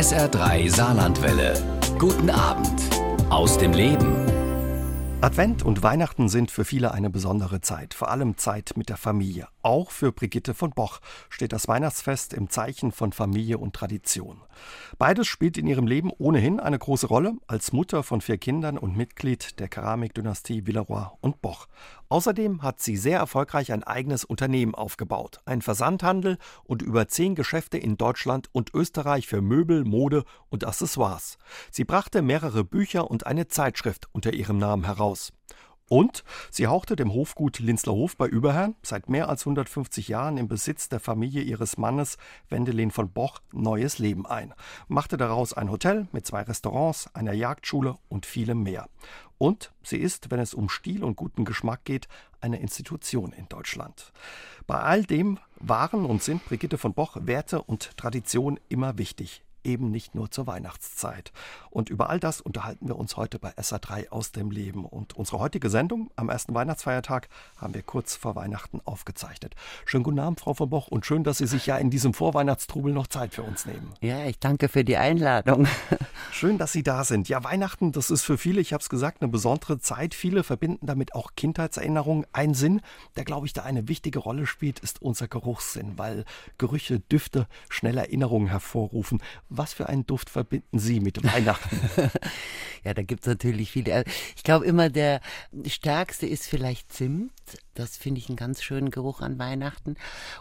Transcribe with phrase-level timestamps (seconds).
[0.00, 1.52] SR3 Saarlandwelle.
[1.98, 2.80] Guten Abend
[3.28, 4.16] aus dem Leben.
[5.20, 9.48] Advent und Weihnachten sind für viele eine besondere Zeit, vor allem Zeit mit der Familie.
[9.62, 14.40] Auch für Brigitte von Boch steht das Weihnachtsfest im Zeichen von Familie und Tradition.
[14.98, 18.96] Beides spielt in ihrem Leben ohnehin eine große Rolle, als Mutter von vier Kindern und
[18.96, 21.66] Mitglied der Keramikdynastie Villeroy und Boch.
[22.08, 27.76] Außerdem hat sie sehr erfolgreich ein eigenes Unternehmen aufgebaut, ein Versandhandel und über zehn Geschäfte
[27.76, 31.36] in Deutschland und Österreich für Möbel, Mode und Accessoires.
[31.70, 35.32] Sie brachte mehrere Bücher und eine Zeitschrift unter ihrem Namen heraus.
[35.92, 36.22] Und
[36.52, 41.00] sie hauchte dem Hofgut Linslerhof bei Überherrn, seit mehr als 150 Jahren im Besitz der
[41.00, 42.16] Familie ihres Mannes
[42.48, 44.54] Wendelin von Boch, neues Leben ein,
[44.86, 48.88] machte daraus ein Hotel mit zwei Restaurants, einer Jagdschule und vielem mehr.
[49.36, 52.06] Und sie ist, wenn es um Stil und guten Geschmack geht,
[52.40, 54.12] eine Institution in Deutschland.
[54.68, 59.90] Bei all dem waren und sind Brigitte von Boch Werte und Tradition immer wichtig eben
[59.90, 61.32] nicht nur zur Weihnachtszeit.
[61.70, 64.84] Und über all das unterhalten wir uns heute bei SA3 aus dem Leben.
[64.84, 69.54] Und unsere heutige Sendung am ersten Weihnachtsfeiertag haben wir kurz vor Weihnachten aufgezeichnet.
[69.86, 72.92] Schönen guten Abend, Frau von Boch, und schön, dass Sie sich ja in diesem Vorweihnachtstrubel
[72.92, 73.92] noch Zeit für uns nehmen.
[74.00, 75.66] Ja, ich danke für die Einladung.
[76.32, 77.28] Schön, dass Sie da sind.
[77.28, 80.14] Ja, Weihnachten, das ist für viele, ich habe es gesagt, eine besondere Zeit.
[80.14, 82.26] Viele verbinden damit auch Kindheitserinnerungen.
[82.32, 82.80] Ein Sinn,
[83.16, 86.24] der, glaube ich, da eine wichtige Rolle spielt, ist unser Geruchssinn, weil
[86.58, 89.22] Gerüche, Düfte schnell Erinnerungen hervorrufen.
[89.48, 91.59] Was für einen Duft verbinden Sie mit Weihnachten?
[92.84, 94.04] ja, da gibt es natürlich viele.
[94.36, 95.20] Ich glaube immer, der
[95.66, 97.32] stärkste ist vielleicht Zimt.
[97.74, 99.96] Das finde ich einen ganz schönen Geruch an Weihnachten.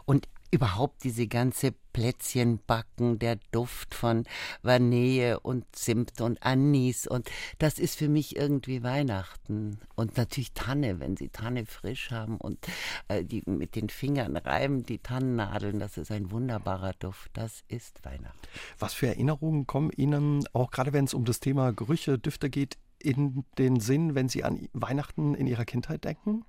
[0.05, 4.25] Und überhaupt diese ganze Plätzchenbacken, der Duft von
[4.61, 11.00] Vanille und Zimt und Anis und das ist für mich irgendwie Weihnachten und natürlich Tanne,
[11.00, 12.59] wenn sie Tanne frisch haben und
[13.08, 18.05] äh, die mit den Fingern reiben die Tannennadeln, das ist ein wunderbarer Duft, das ist
[18.05, 18.39] Weihnachten.
[18.77, 22.77] Was für Erinnerungen kommen Ihnen auch gerade wenn es um das Thema Gerüche, Düfte geht
[23.00, 26.43] in den Sinn, wenn Sie an Weihnachten in Ihrer Kindheit denken?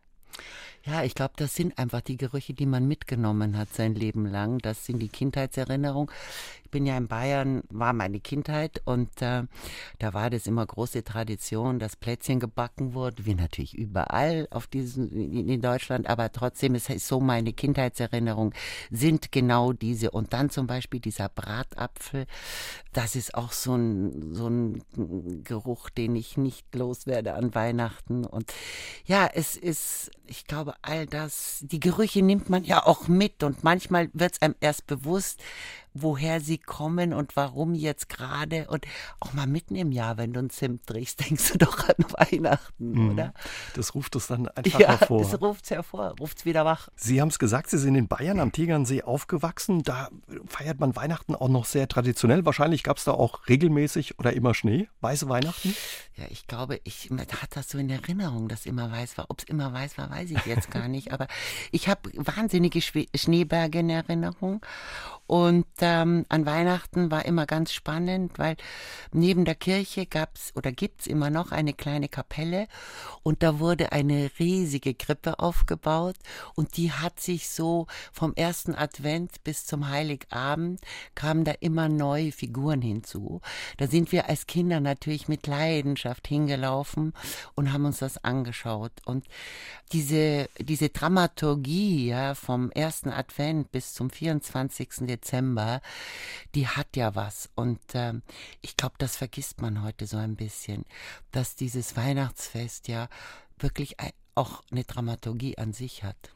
[0.85, 4.59] Ja, ich glaube, das sind einfach die Gerüche, die man mitgenommen hat sein Leben lang.
[4.59, 6.11] Das sind die Kindheitserinnerungen.
[6.71, 9.43] Ich bin ja in Bayern, war meine Kindheit und äh,
[9.99, 15.11] da war das immer große Tradition, dass Plätzchen gebacken wurde, wie natürlich überall auf diesen,
[15.11, 18.55] in Deutschland, aber trotzdem ist so meine Kindheitserinnerung
[18.89, 20.13] sind genau diese.
[20.13, 22.27] Und dann zum Beispiel dieser Bratapfel,
[22.93, 24.85] das ist auch so ein, so ein
[25.43, 28.25] Geruch, den ich nicht loswerde an Weihnachten.
[28.25, 28.55] Und
[29.07, 33.65] ja, es ist, ich glaube, all das, die Gerüche nimmt man ja auch mit und
[33.65, 35.43] manchmal wird es einem erst bewusst,
[35.95, 38.69] woher sie kommen und warum jetzt gerade.
[38.69, 38.87] Und
[39.21, 42.93] auch mal mitten im Jahr, wenn du ein Zimt trinkst, denkst du doch an Weihnachten,
[42.93, 43.11] mhm.
[43.11, 43.35] oder?
[43.75, 45.23] Das ruft es dann einfach ja, hervor.
[45.23, 46.89] Das ruft es hervor, ruft es wieder wach.
[46.97, 49.83] Sie haben es gesagt, Sie sind in Bayern am Tegernsee aufgewachsen.
[49.83, 50.09] Da
[50.47, 52.45] feiert man Weihnachten auch noch sehr traditionell.
[52.45, 55.75] Wahrscheinlich gab es da auch regelmäßig oder immer Schnee, weiße Weihnachten.
[56.17, 59.27] Ja, ich glaube, ich hatte das so in Erinnerung, dass immer weiß war.
[59.29, 61.13] Ob es immer weiß war, weiß ich jetzt gar nicht.
[61.13, 61.27] Aber
[61.71, 64.61] ich habe wahnsinnige Schneeberge in Erinnerung.
[65.27, 68.57] Und ähm, an Weihnachten war immer ganz spannend, weil
[69.13, 72.67] neben der Kirche gab's oder gibt's immer noch eine kleine Kapelle
[73.23, 76.17] und da wurde eine riesige Krippe aufgebaut
[76.55, 80.81] und die hat sich so vom ersten Advent bis zum Heiligabend
[81.15, 83.41] kamen da immer neue Figuren hinzu.
[83.77, 87.13] Da sind wir als Kinder natürlich mit Leidenschaft hingelaufen
[87.55, 89.27] und haben uns das angeschaut und
[89.93, 95.07] diese diese Dramaturgie ja vom ersten Advent bis zum 24.
[95.07, 95.70] Dezember,
[96.55, 97.49] die hat ja was.
[97.55, 98.23] Und ähm,
[98.61, 100.85] ich glaube, das vergisst man heute so ein bisschen,
[101.31, 103.09] dass dieses Weihnachtsfest ja
[103.59, 103.97] wirklich
[104.35, 106.33] auch eine Dramaturgie an sich hat.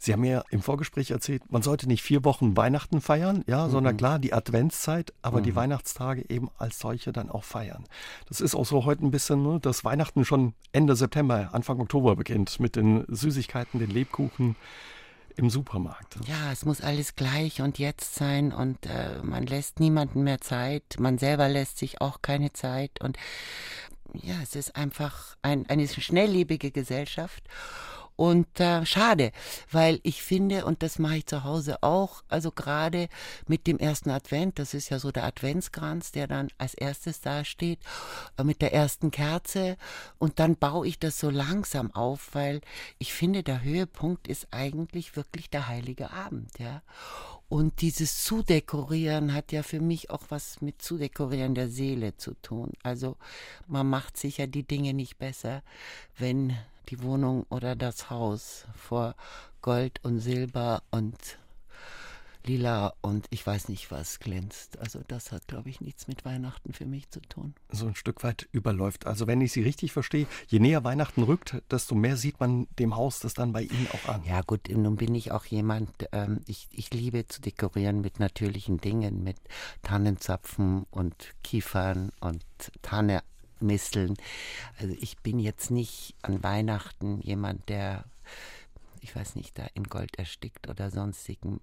[0.00, 3.70] Sie haben mir im Vorgespräch erzählt, man sollte nicht vier Wochen Weihnachten feiern, ja, mhm.
[3.72, 5.42] sondern klar die Adventszeit, aber mhm.
[5.42, 7.84] die Weihnachtstage eben als solche dann auch feiern.
[8.28, 12.14] Das ist auch so heute ein bisschen, ne, dass Weihnachten schon Ende September, Anfang Oktober
[12.14, 14.54] beginnt mit den Süßigkeiten, den Lebkuchen
[15.38, 16.16] im Supermarkt.
[16.26, 20.96] Ja, es muss alles gleich und jetzt sein und äh, man lässt niemanden mehr Zeit,
[20.98, 23.16] man selber lässt sich auch keine Zeit und
[24.14, 27.44] ja, es ist einfach ein, eine schnelllebige Gesellschaft
[28.18, 29.30] und äh, schade,
[29.70, 33.08] weil ich finde, und das mache ich zu Hause auch, also gerade
[33.46, 37.78] mit dem ersten Advent, das ist ja so der Adventskranz, der dann als erstes dasteht,
[38.36, 39.76] äh, mit der ersten Kerze.
[40.18, 42.60] Und dann baue ich das so langsam auf, weil
[42.98, 46.82] ich finde, der Höhepunkt ist eigentlich wirklich der heilige Abend, ja.
[47.48, 52.72] Und dieses Zudekorieren hat ja für mich auch was mit Zudekorieren der Seele zu tun.
[52.82, 53.16] Also
[53.68, 55.62] man macht sicher die Dinge nicht besser,
[56.18, 59.14] wenn die Wohnung oder das Haus vor
[59.62, 61.38] Gold und Silber und
[62.48, 64.78] lila und ich weiß nicht, was glänzt.
[64.78, 67.54] Also das hat, glaube ich, nichts mit Weihnachten für mich zu tun.
[67.70, 69.06] So ein Stück weit überläuft.
[69.06, 72.96] Also wenn ich Sie richtig verstehe, je näher Weihnachten rückt, desto mehr sieht man dem
[72.96, 74.22] Haus das dann bei Ihnen auch an.
[74.24, 78.78] Ja gut, nun bin ich auch jemand, ähm, ich, ich liebe zu dekorieren mit natürlichen
[78.80, 79.36] Dingen, mit
[79.82, 82.42] Tannenzapfen und Kiefern und
[83.58, 84.14] Tannemisteln.
[84.80, 88.04] Also ich bin jetzt nicht an Weihnachten jemand, der
[89.00, 91.60] ich weiß nicht, da in Gold erstickt oder sonstigen.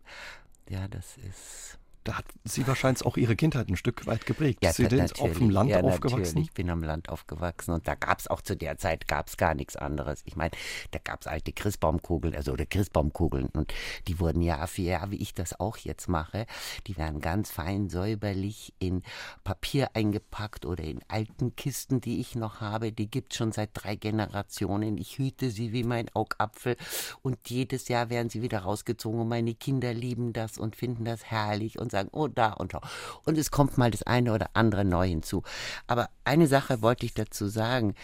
[0.70, 4.60] Ja, das ist da hat sie wahrscheinlich auch ihre Kindheit ein Stück weit geprägt.
[4.64, 6.38] Ja, sie sind auf dem Land ja, aufgewachsen?
[6.38, 9.56] Ich bin am Land aufgewachsen und da gab es auch zu der Zeit gab's gar
[9.56, 10.22] nichts anderes.
[10.26, 10.52] Ich meine,
[10.92, 13.74] da gab es alte Christbaumkugeln, also oder Christbaumkugeln und
[14.08, 16.46] die wurden Jahr für Jahr, wie ich das auch jetzt mache,
[16.86, 19.02] die werden ganz fein säuberlich in
[19.44, 22.92] Papier eingepackt oder in alten Kisten, die ich noch habe.
[22.92, 25.00] Die gibt es schon seit drei Generationen.
[25.00, 26.78] Ich hüte sie wie mein Augapfel
[27.24, 31.26] und jedes Jahr werden sie wieder rausgezogen und meine Kinder lieben das und finden das
[31.26, 32.82] herrlich und sagen, oh, da und da.
[33.24, 35.44] Und es kommt mal das eine oder andere neu hinzu.
[35.88, 37.96] Aber eine Sache wollte ich dazu sagen.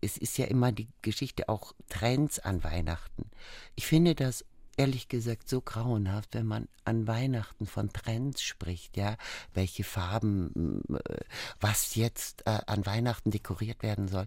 [0.00, 3.30] Es ist ja immer die Geschichte auch Trends an Weihnachten.
[3.74, 4.44] Ich finde das
[4.80, 9.16] ehrlich gesagt so grauenhaft, wenn man an Weihnachten von Trends spricht, ja,
[9.52, 11.20] welche Farben, äh,
[11.60, 14.26] was jetzt äh, an Weihnachten dekoriert werden soll.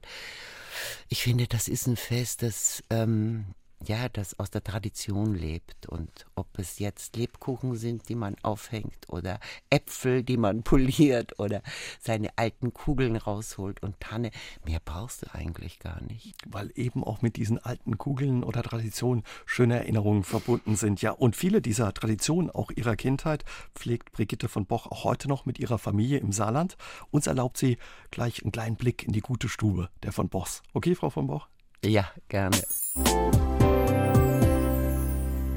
[1.10, 3.46] Ich finde, das ist ein Fest, das ähm,
[3.88, 5.88] ja, das aus der Tradition lebt.
[5.88, 9.40] Und ob es jetzt Lebkuchen sind, die man aufhängt, oder
[9.70, 11.62] Äpfel, die man poliert, oder
[12.00, 14.32] seine alten Kugeln rausholt und Tanne,
[14.66, 16.34] mehr brauchst du eigentlich gar nicht.
[16.48, 21.02] Weil eben auch mit diesen alten Kugeln oder Traditionen schöne Erinnerungen verbunden sind.
[21.02, 23.46] Ja, und viele dieser Traditionen, auch ihrer Kindheit,
[23.76, 26.78] pflegt Brigitte von Boch auch heute noch mit ihrer Familie im Saarland.
[27.12, 27.78] Uns erlaubt sie
[28.12, 30.62] gleich einen kleinen Blick in die gute Stube der von Bochs.
[30.74, 31.48] Okay, Frau von Boch?
[31.84, 32.58] Ja, gerne.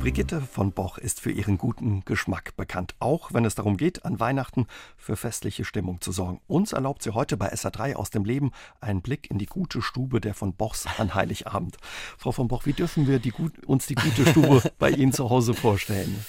[0.07, 4.21] Brigitte von Boch ist für ihren guten Geschmack bekannt, auch wenn es darum geht, an
[4.21, 6.41] Weihnachten für festliche Stimmung zu sorgen.
[6.47, 10.21] Uns erlaubt sie heute bei SA3 aus dem Leben einen Blick in die gute Stube
[10.21, 11.79] der von Bochs an Heiligabend.
[12.19, 13.33] Frau von Boch, wie dürfen wir die,
[13.67, 16.25] uns die gute Stube bei Ihnen zu Hause vorstellen?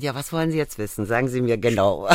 [0.00, 1.06] Ja, was wollen Sie jetzt wissen?
[1.06, 2.08] Sagen Sie mir genau.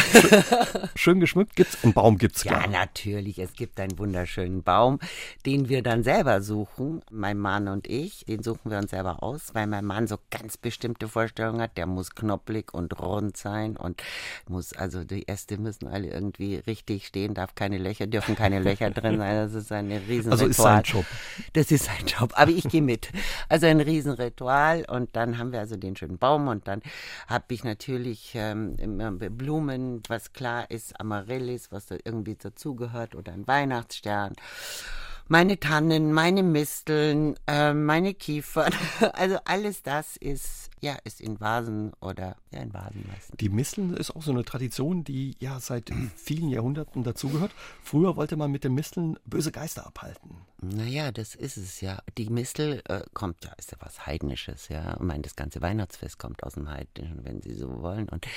[0.96, 3.40] Schön geschmückt gibt's, einen Baum gibt's Ja, natürlich.
[3.40, 5.00] Es gibt einen wunderschönen Baum,
[5.46, 8.24] den wir dann selber suchen, mein Mann und ich.
[8.26, 11.78] Den suchen wir uns selber aus, weil mein Mann so ganz bestimmte Vorstellungen hat.
[11.78, 14.02] Der muss knoppelig und rund sein und
[14.48, 18.90] muss, also die Äste müssen alle irgendwie richtig stehen, darf keine Löcher, dürfen keine Löcher
[18.92, 19.36] drin sein.
[19.36, 20.32] Das ist ein Riesenritual.
[20.32, 21.06] Also ist sein Job.
[21.52, 22.32] Das ist sein Job.
[22.36, 23.10] Aber ich gehe mit.
[23.50, 26.82] Also ein Riesenritual und dann haben wir also den schönen Baum und dann
[27.28, 28.76] habe ich natürlich natürlich ähm,
[29.36, 34.34] Blumen, was klar ist, Amaryllis, was da irgendwie dazugehört, oder ein Weihnachtsstern.
[35.28, 38.72] Meine Tannen, meine Misteln, äh, meine Kiefern,
[39.14, 43.38] also alles das ist ja, ist in Vasen oder ja, in Vasen meistens.
[43.38, 47.52] Die Misteln ist auch so eine Tradition, die ja seit vielen Jahrhunderten dazugehört.
[47.82, 50.36] Früher wollte man mit den Misteln böse Geister abhalten.
[50.62, 52.00] Naja, das ist es ja.
[52.18, 54.96] Die Mistel äh, kommt ja, ist ja was Heidnisches, ja.
[54.96, 58.10] Ich meine, das ganze Weihnachtsfest kommt aus dem Heidnischen, wenn Sie so wollen.
[58.10, 58.28] Und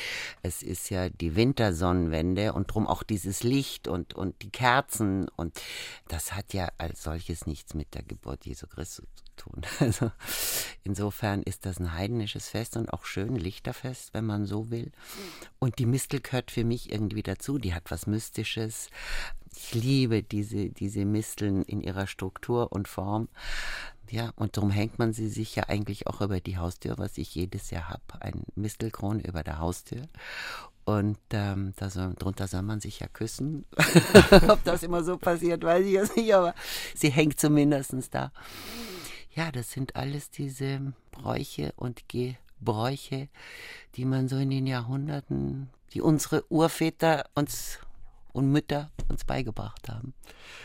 [0.43, 5.29] es ist ja die Wintersonnenwende und drum auch dieses Licht und, und die Kerzen.
[5.35, 5.61] Und
[6.07, 9.63] das hat ja als solches nichts mit der Geburt Jesu Christus zu tun.
[9.81, 10.11] Also
[10.83, 14.91] insofern ist das ein heidnisches Fest und auch schön Lichterfest, wenn man so will.
[15.59, 17.59] Und die Mistel gehört für mich irgendwie dazu.
[17.59, 18.89] Die hat was Mystisches.
[19.55, 23.29] Ich liebe diese, diese Misteln in ihrer Struktur und Form.
[24.11, 27.35] Ja, und darum hängt man sie sich ja eigentlich auch über die Haustür, was ich
[27.35, 28.03] jedes Jahr habe.
[28.21, 30.03] Ein Mistelkron über der Haustür.
[30.85, 33.65] Und ähm, da soll, drunter soll man sich ja küssen.
[34.49, 36.55] Ob das immer so passiert, weiß ich jetzt nicht, aber
[36.95, 38.31] sie hängt zumindest da.
[39.37, 43.29] Ja, das sind alles diese Bräuche und Gebräuche,
[43.95, 47.79] die man so in den Jahrhunderten, die unsere Urväter uns
[48.33, 50.15] und Mütter uns beigebracht haben.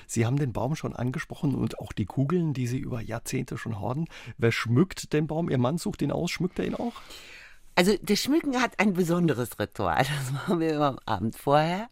[0.07, 3.81] Sie haben den Baum schon angesprochen und auch die Kugeln, die Sie über Jahrzehnte schon
[3.81, 4.07] horden.
[4.37, 5.49] Wer schmückt den Baum?
[5.49, 6.93] Ihr Mann sucht ihn aus, schmückt er ihn auch?
[7.75, 10.05] Also das Schmücken hat ein besonderes Ritual.
[10.05, 11.89] Das machen wir immer am Abend vorher.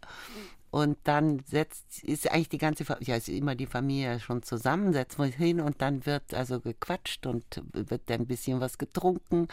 [0.70, 5.18] Und dann setzt, ist eigentlich die ganze, ja, ist immer die Familie schon zusammen, setzt
[5.18, 9.48] man hin und dann wird also gequatscht und wird dann ein bisschen was getrunken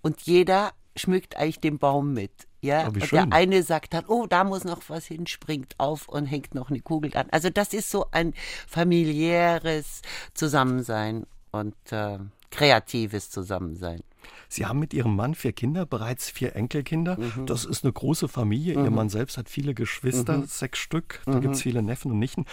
[0.00, 2.30] und jeder schmückt eigentlich den Baum mit.
[2.62, 6.08] Ja, oh, und der eine sagt dann, oh, da muss noch was hin, springt auf
[6.08, 7.26] und hängt noch eine Kugel an.
[7.30, 8.34] Also das ist so ein
[8.66, 10.02] familiäres
[10.34, 12.18] Zusammensein und äh,
[12.50, 14.00] kreatives Zusammensein.
[14.48, 17.18] Sie haben mit Ihrem Mann vier Kinder, bereits vier Enkelkinder.
[17.18, 17.46] Mhm.
[17.46, 18.78] Das ist eine große Familie.
[18.78, 18.84] Mhm.
[18.84, 20.46] Ihr Mann selbst hat viele Geschwister, mhm.
[20.46, 21.20] sechs Stück.
[21.26, 21.62] Da gibt es mhm.
[21.62, 22.46] viele Neffen und Nichten.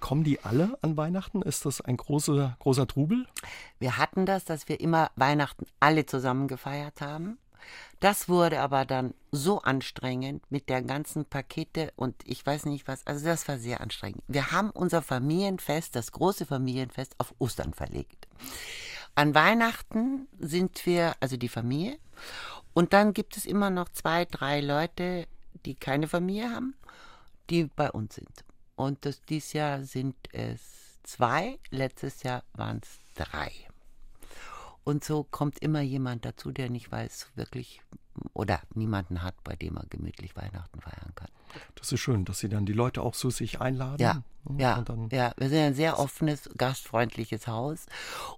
[0.00, 1.42] Kommen die alle an Weihnachten?
[1.42, 3.26] Ist das ein großer, großer Trubel?
[3.78, 7.38] Wir hatten das, dass wir immer Weihnachten alle zusammen gefeiert haben.
[8.00, 13.06] Das wurde aber dann so anstrengend mit der ganzen Pakete und ich weiß nicht was.
[13.06, 14.22] Also das war sehr anstrengend.
[14.26, 18.26] Wir haben unser Familienfest, das große Familienfest, auf Ostern verlegt.
[19.14, 21.98] An Weihnachten sind wir, also die Familie,
[22.72, 25.26] und dann gibt es immer noch zwei, drei Leute,
[25.66, 26.74] die keine Familie haben,
[27.50, 28.44] die bei uns sind.
[28.76, 33.52] Und das, dieses Jahr sind es zwei, letztes Jahr waren es drei.
[34.84, 37.82] Und so kommt immer jemand dazu, der nicht weiß, wirklich
[38.32, 41.28] oder niemanden hat, bei dem er gemütlich Weihnachten feiern kann.
[41.74, 44.00] Das ist schön, dass Sie dann die Leute auch so sich einladen.
[44.00, 44.22] Ja,
[44.58, 45.32] ja, ja.
[45.36, 47.86] Wir sind ein sehr offenes, gastfreundliches Haus.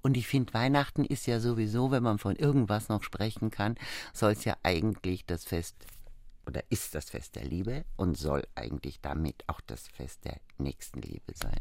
[0.03, 3.77] Und ich finde, Weihnachten ist ja sowieso, wenn man von irgendwas noch sprechen kann,
[4.12, 5.77] soll es ja eigentlich das Fest
[6.47, 11.33] oder ist das Fest der Liebe und soll eigentlich damit auch das Fest der Nächstenliebe
[11.35, 11.61] sein.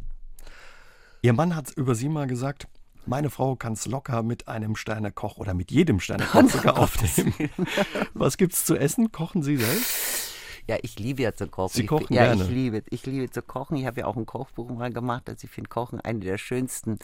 [1.22, 2.68] Ihr Mann hat über Sie mal gesagt,
[3.06, 7.34] meine Frau kann es locker mit einem Sternekoch oder mit jedem Sternekoch sogar aufnehmen.
[8.14, 9.12] Was gibt's zu essen?
[9.12, 10.32] Kochen Sie selbst?
[10.68, 11.74] Ja, ich liebe ja zu kochen.
[11.74, 12.44] Sie kochen ich, ja, gerne.
[12.44, 13.78] ich liebe, ich liebe zu kochen.
[13.78, 15.28] Ich habe ja auch ein Kochbuch mal gemacht.
[15.28, 17.00] Also ich finde Kochen eine der schönsten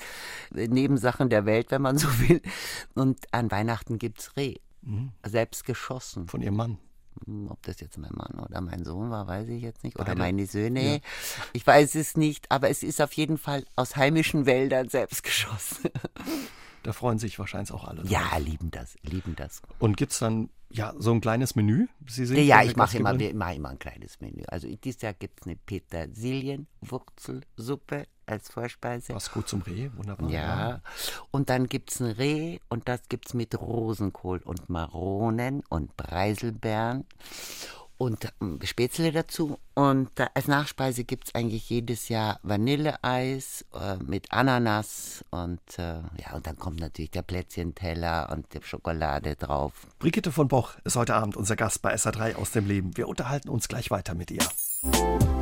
[0.56, 2.42] äh, Nebensachen der Welt, wenn man so will.
[2.94, 4.56] Und an Weihnachten gibt's Reh.
[4.82, 5.12] Mhm.
[5.26, 6.28] Selbst geschossen.
[6.28, 6.78] Von Ihrem Mann.
[7.26, 9.96] Hm, ob das jetzt mein Mann oder mein Sohn war, weiß ich jetzt nicht.
[9.98, 10.20] Oder Beide.
[10.20, 10.96] meine Söhne.
[10.96, 11.00] Ja.
[11.54, 15.90] Ich weiß es nicht, aber es ist auf jeden Fall aus heimischen Wäldern selbst geschossen.
[16.84, 18.02] Da freuen sich wahrscheinlich auch alle.
[18.02, 18.12] Drauf.
[18.12, 19.62] Ja, lieben das, lieben das.
[19.80, 21.88] Und gibt es dann ja so ein kleines Menü?
[22.08, 24.44] Sie sind ja, ich mache immer, mach immer ein kleines Menü.
[24.48, 29.14] Also dieses Jahr gibt es eine Petersilienwurzelsuppe als Vorspeise.
[29.14, 30.30] Passt gut zum Reh, wunderbar.
[30.30, 30.82] Ja,
[31.32, 35.98] und dann gibt es ein Reh und das gibt es mit Rosenkohl und Maronen und
[35.98, 37.06] Preiselbeeren
[37.98, 39.60] und ähm, Spätzle dazu.
[39.74, 46.34] Und als Nachspeise gibt es eigentlich jedes Jahr Vanilleeis äh, mit Ananas und äh, ja,
[46.34, 49.74] und dann kommt natürlich der Plätzchenteller und die Schokolade drauf.
[50.00, 52.98] Brigitte von Boch ist heute Abend unser Gast bei SA3 aus dem Leben.
[52.98, 55.37] Wir unterhalten uns gleich weiter mit ihr.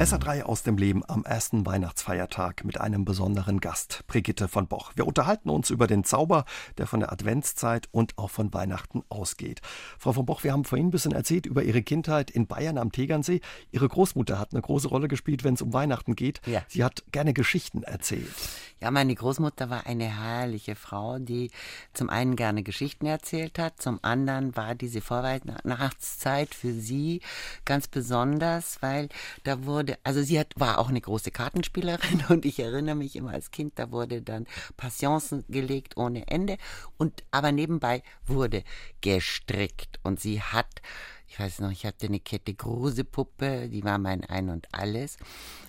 [0.00, 4.92] SA3 aus dem Leben am ersten Weihnachtsfeiertag mit einem besonderen Gast, Brigitte von Boch.
[4.96, 6.46] Wir unterhalten uns über den Zauber,
[6.78, 9.60] der von der Adventszeit und auch von Weihnachten ausgeht.
[9.98, 12.92] Frau von Boch, wir haben vorhin ein bisschen erzählt über Ihre Kindheit in Bayern am
[12.92, 13.42] Tegernsee.
[13.72, 16.40] Ihre Großmutter hat eine große Rolle gespielt, wenn es um Weihnachten geht.
[16.46, 16.62] Ja.
[16.66, 18.32] Sie hat gerne Geschichten erzählt.
[18.80, 21.50] Ja, meine Großmutter war eine herrliche Frau, die
[21.92, 27.20] zum einen gerne Geschichten erzählt hat, zum anderen war diese Vorweihnachtszeit für sie
[27.66, 29.10] ganz besonders, weil
[29.44, 33.16] da wurde wurde, also sie hat, war auch eine große Kartenspielerin und ich erinnere mich
[33.16, 36.56] immer als Kind, da wurde dann Passionsen gelegt ohne Ende
[36.96, 38.64] und aber nebenbei wurde
[39.00, 40.82] gestrickt und sie hat
[41.32, 45.16] ich weiß noch, ich hatte eine Kette Grusepuppe, die war mein Ein und Alles.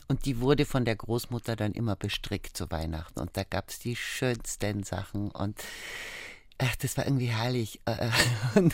[0.07, 3.19] Und die wurde von der Großmutter dann immer bestrickt zu Weihnachten.
[3.19, 5.29] Und da gab es die schönsten Sachen.
[5.29, 5.59] Und
[6.63, 7.81] Ach, das war irgendwie herrlich.
[7.85, 8.11] Äh,
[8.55, 8.71] und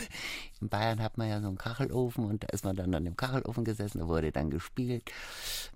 [0.60, 3.16] in Bayern hat man ja so einen Kachelofen und da ist man dann an dem
[3.16, 5.10] Kachelofen gesessen, da wurde dann gespielt.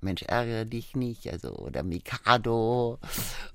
[0.03, 2.99] Mensch, ärgere dich nicht, also oder Mikado.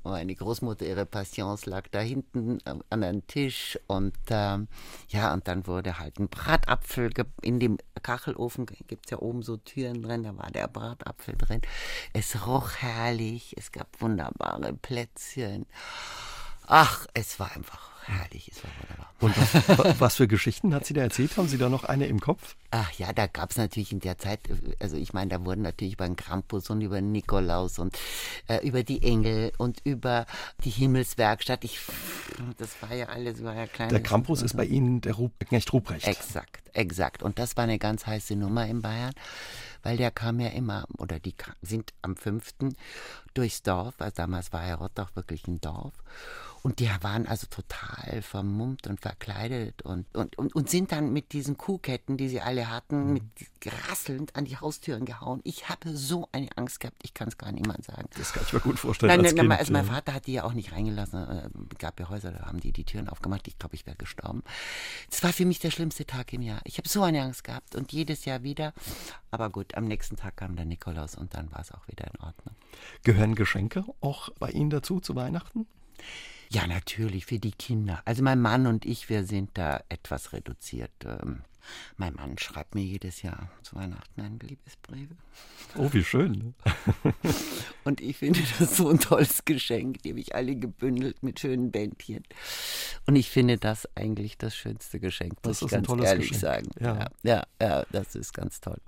[0.02, 4.68] Und meine Großmutter, ihre Passions lag da hinten an einem Tisch und ähm,
[5.10, 7.12] ja, und dann wurde halt ein Bratapfel
[7.44, 11.62] in dem Kachelofen, gibt es ja oben so Türen drin, da war der Bratapfel drin.
[12.14, 15.68] Es roch herrlich, es gab wunderbare Plätzchen.
[16.66, 19.14] Ach, es war einfach herrlich, es war wunderbar.
[19.20, 21.36] Und was, was, für Geschichten hat sie da erzählt?
[21.38, 22.56] Haben Sie da noch eine im Kopf?
[22.72, 24.40] Ach ja, da gab es natürlich in der Zeit,
[24.80, 27.98] also ich meine, da wurden natürlich über den Krampus und über Nikolaus und
[28.48, 30.26] äh, über die Engel und über
[30.64, 31.64] die Himmelswerkstatt.
[31.64, 31.80] Ich,
[32.58, 33.90] das war ja alles, war ja klein.
[33.90, 36.08] Der Krampus ist bei Ihnen der Rup Knecht Ruprecht.
[36.08, 37.24] Exakt, exakt.
[37.24, 39.14] Und das war eine ganz heiße Nummer in Bayern
[39.88, 42.56] weil der kam ja immer, oder die sind am 5.
[43.34, 45.94] durchs Dorf, also damals war ja Rottach wirklich ein Dorf.
[46.64, 51.34] Und die waren also total vermummt und verkleidet und, und, und, und sind dann mit
[51.34, 53.14] diesen Kuhketten, die sie alle hatten, mhm.
[53.14, 53.24] mit
[53.90, 55.42] rasselnd an die Haustüren gehauen.
[55.44, 58.10] Ich habe so eine Angst gehabt, ich kann es gar niemand sagen.
[58.18, 59.10] Das kann ich mir gut vorstellen.
[59.10, 61.20] Nein, als nein, kind, also mein Vater hat die ja auch nicht reingelassen.
[61.20, 63.48] Es äh, gab ja Häuser, da haben die die Türen aufgemacht.
[63.48, 64.44] Ich glaube, ich wäre gestorben.
[65.10, 66.62] Das war für mich der schlimmste Tag im Jahr.
[66.64, 68.74] Ich habe so eine Angst gehabt und jedes Jahr wieder.
[69.32, 72.20] Aber gut, am nächsten Tag kam der Nikolaus und dann war es auch wieder in
[72.20, 72.56] Ordnung.
[73.04, 75.68] Gehören Geschenke auch bei Ihnen dazu zu Weihnachten?
[76.50, 78.02] Ja, natürlich, für die Kinder.
[78.06, 80.92] Also mein Mann und ich, wir sind da etwas reduziert.
[81.06, 81.44] Ähm,
[81.98, 85.16] mein Mann schreibt mir jedes Jahr zu Weihnachten ein Liebesbriefe.
[85.76, 86.32] Oh, wie schön.
[86.64, 87.14] Ne?
[87.84, 90.02] und ich finde das so ein tolles Geschenk.
[90.04, 92.24] Die habe ich alle gebündelt mit schönen Bändchen.
[93.06, 96.42] Und ich finde das eigentlich das schönste Geschenk, muss das ich ganz ehrlich Geschenk.
[96.42, 96.70] sagen.
[96.80, 96.96] Ja.
[96.96, 97.08] ja.
[97.24, 98.80] Ja, ja, das ist ganz toll.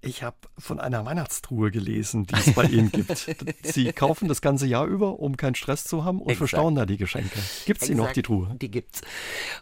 [0.00, 3.16] Ich habe von einer Weihnachtstruhe gelesen, die es bei Ihnen gibt.
[3.64, 6.38] Sie kaufen das ganze Jahr über, um keinen Stress zu haben und Exakt.
[6.38, 7.36] verstauen da die Geschenke.
[7.66, 8.54] Gibt es die noch, die Truhe?
[8.60, 9.00] Die gibt's.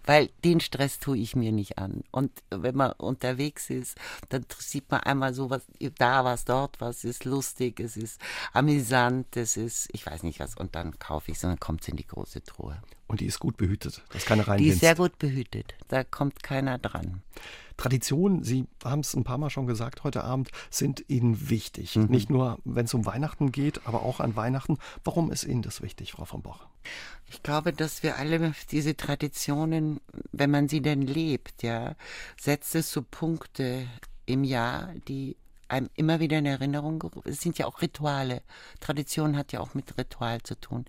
[0.04, 2.02] Weil den Stress tue ich mir nicht an.
[2.10, 3.96] Und wenn man unterwegs ist,
[4.28, 5.62] dann sieht man einmal so was,
[5.98, 8.20] da was, dort was, es ist lustig, es ist
[8.52, 10.54] amüsant, es ist, ich weiß nicht was.
[10.54, 12.82] Und dann kaufe ich es und dann kommt es in die große Truhe.
[13.08, 14.02] Und die ist gut behütet.
[14.08, 15.74] Das ist keine rein Die ist sehr gut behütet.
[15.88, 17.22] Da kommt keiner dran.
[17.76, 21.96] Traditionen, Sie haben es ein paar Mal schon gesagt heute Abend, sind Ihnen wichtig.
[21.96, 22.06] Mhm.
[22.06, 24.78] Nicht nur, wenn es um Weihnachten geht, aber auch an Weihnachten.
[25.04, 26.66] Warum ist Ihnen das wichtig, Frau von Boch?
[27.28, 30.00] Ich glaube, dass wir alle diese Traditionen,
[30.32, 31.96] wenn man sie denn lebt, ja,
[32.40, 33.86] setzt es so Punkte
[34.24, 35.36] im Jahr, die
[35.68, 37.28] einem immer wieder in Erinnerung gerufen.
[37.28, 38.42] Es sind ja auch Rituale.
[38.80, 40.84] Tradition hat ja auch mit Ritual zu tun.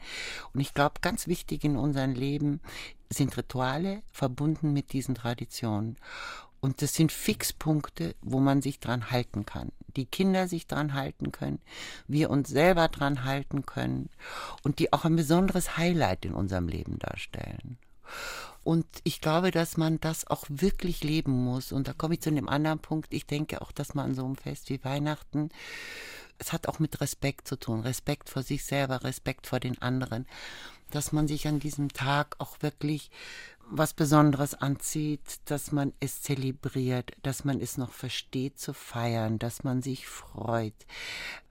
[0.54, 2.62] Und ich glaube, ganz wichtig in unserem Leben
[3.10, 5.98] sind Rituale verbunden mit diesen Traditionen.
[6.60, 9.72] Und das sind Fixpunkte, wo man sich dran halten kann.
[9.96, 11.60] Die Kinder sich dran halten können,
[12.08, 14.10] wir uns selber dran halten können
[14.64, 17.78] und die auch ein besonderes Highlight in unserem Leben darstellen.
[18.68, 21.72] Und ich glaube, dass man das auch wirklich leben muss.
[21.72, 23.14] Und da komme ich zu einem anderen Punkt.
[23.14, 25.52] Ich denke auch, dass man an so einem Fest wie Weihnachten,
[26.38, 27.80] es hat auch mit Respekt zu tun.
[27.80, 30.28] Respekt vor sich selber, Respekt vor den anderen.
[30.92, 33.10] Dass man sich an diesem Tag auch wirklich
[33.70, 39.64] was Besonderes anzieht, dass man es zelebriert, dass man es noch versteht zu feiern, dass
[39.64, 40.76] man sich freut.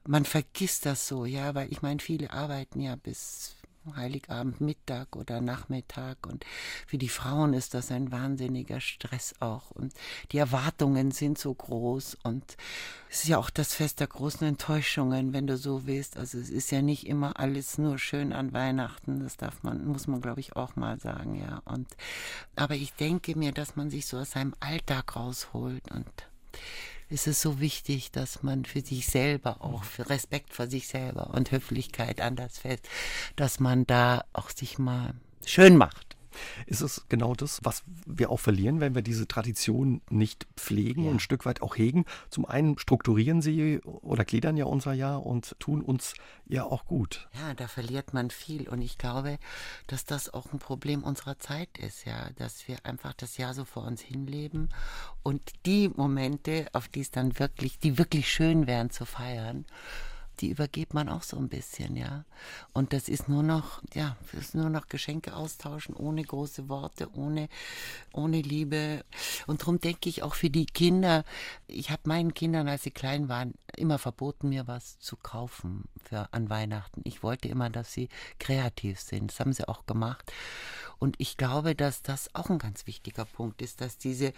[0.06, 3.56] Man vergisst das so, ja, weil ich meine, viele arbeiten ja bis
[3.94, 6.44] Heiligabend Mittag oder Nachmittag und
[6.86, 9.92] für die Frauen ist das ein wahnsinniger Stress auch und
[10.32, 12.56] die Erwartungen sind so groß und
[13.10, 16.16] es ist ja auch das Fest der großen Enttäuschungen, wenn du so willst.
[16.16, 20.06] Also es ist ja nicht immer alles nur schön an Weihnachten, das darf man, muss
[20.06, 21.62] man glaube ich auch mal sagen, ja.
[21.64, 21.88] Und
[22.56, 26.06] aber ich denke mir, dass man sich so aus seinem Alltag rausholt und
[27.08, 31.30] ist es so wichtig, dass man für sich selber auch für Respekt vor sich selber
[31.34, 32.88] und Höflichkeit an das Fest,
[33.36, 36.15] dass man da auch sich mal schön macht.
[36.66, 41.10] Ist es genau das, was wir auch verlieren, wenn wir diese Tradition nicht pflegen ja.
[41.10, 42.04] und ein Stück weit auch hegen?
[42.30, 46.14] Zum einen strukturieren sie oder gliedern ja unser Jahr und tun uns
[46.46, 47.28] ja auch gut.
[47.34, 49.38] Ja, da verliert man viel und ich glaube,
[49.86, 53.64] dass das auch ein Problem unserer Zeit ist, ja, dass wir einfach das Jahr so
[53.64, 54.68] vor uns hinleben
[55.22, 59.64] und die Momente, auf die es dann wirklich, die wirklich schön wären zu feiern,
[60.40, 62.24] die übergeht man auch so ein bisschen, ja.
[62.72, 67.48] Und das ist nur noch, ja, ist nur noch Geschenke austauschen, ohne große Worte, ohne,
[68.12, 69.04] ohne Liebe.
[69.46, 71.24] Und darum denke ich auch für die Kinder,
[71.66, 76.28] ich habe meinen Kindern, als sie klein waren, immer verboten, mir was zu kaufen für
[76.32, 77.00] an Weihnachten.
[77.04, 79.30] Ich wollte immer, dass sie kreativ sind.
[79.30, 80.32] Das haben sie auch gemacht.
[80.98, 84.32] Und ich glaube, dass das auch ein ganz wichtiger Punkt ist, dass diese,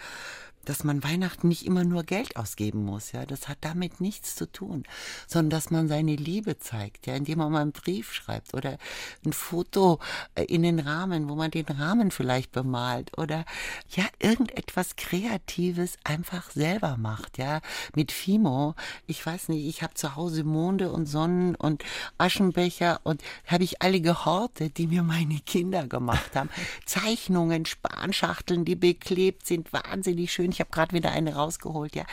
[0.68, 3.24] dass man Weihnachten nicht immer nur Geld ausgeben muss, ja.
[3.24, 4.84] Das hat damit nichts zu tun,
[5.26, 8.76] sondern dass man seine Liebe zeigt, ja, indem man mal einen Brief schreibt oder
[9.24, 9.98] ein Foto
[10.34, 13.46] äh, in den Rahmen, wo man den Rahmen vielleicht bemalt oder
[13.94, 17.60] ja, irgendetwas Kreatives einfach selber macht, ja.
[17.94, 18.74] Mit Fimo,
[19.06, 21.82] ich weiß nicht, ich habe zu Hause Monde und Sonnen und
[22.18, 26.50] Aschenbecher und habe ich alle gehortet, die mir meine Kinder gemacht haben.
[26.84, 30.57] Zeichnungen, Spanschachteln, die beklebt sind, wahnsinnig schön.
[30.58, 32.04] Ich habe gerade wieder eine rausgeholt, ja.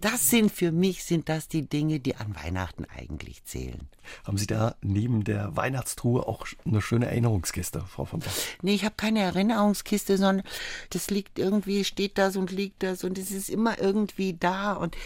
[0.00, 3.88] Das sind für mich sind das die Dinge, die an Weihnachten eigentlich zählen.
[4.24, 8.32] Haben Sie da neben der Weihnachtstruhe auch eine schöne Erinnerungskiste, Frau von Bach?
[8.60, 10.44] Nee, ich habe keine Erinnerungskiste, sondern
[10.90, 14.96] das liegt irgendwie, steht das und liegt das und es ist immer irgendwie da und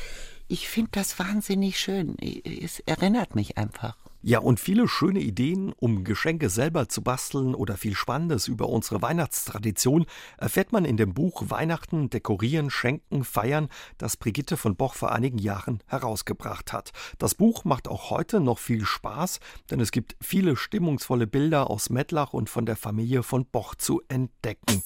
[0.49, 2.17] ich finde das wahnsinnig schön.
[2.19, 3.95] Es erinnert mich einfach.
[4.23, 9.01] Ja, und viele schöne Ideen, um Geschenke selber zu basteln oder viel Spannendes über unsere
[9.01, 10.05] Weihnachtstradition
[10.37, 15.39] erfährt man in dem Buch Weihnachten, Dekorieren, Schenken, Feiern, das Brigitte von Boch vor einigen
[15.39, 16.91] Jahren herausgebracht hat.
[17.17, 21.89] Das Buch macht auch heute noch viel Spaß, denn es gibt viele stimmungsvolle Bilder aus
[21.89, 24.83] Mettlach und von der Familie von Boch zu entdecken.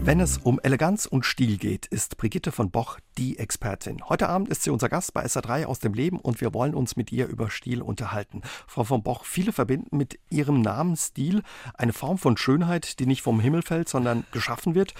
[0.00, 4.08] Wenn es um Eleganz und Stil geht, ist Brigitte von Boch die Expertin.
[4.08, 6.96] Heute Abend ist sie unser Gast bei SA3 aus dem Leben und wir wollen uns
[6.96, 8.42] mit ihr über Stil unterhalten.
[8.66, 11.42] Frau von Boch, viele verbinden mit ihrem Namen Stil
[11.74, 14.94] eine Form von Schönheit, die nicht vom Himmel fällt, sondern geschaffen wird,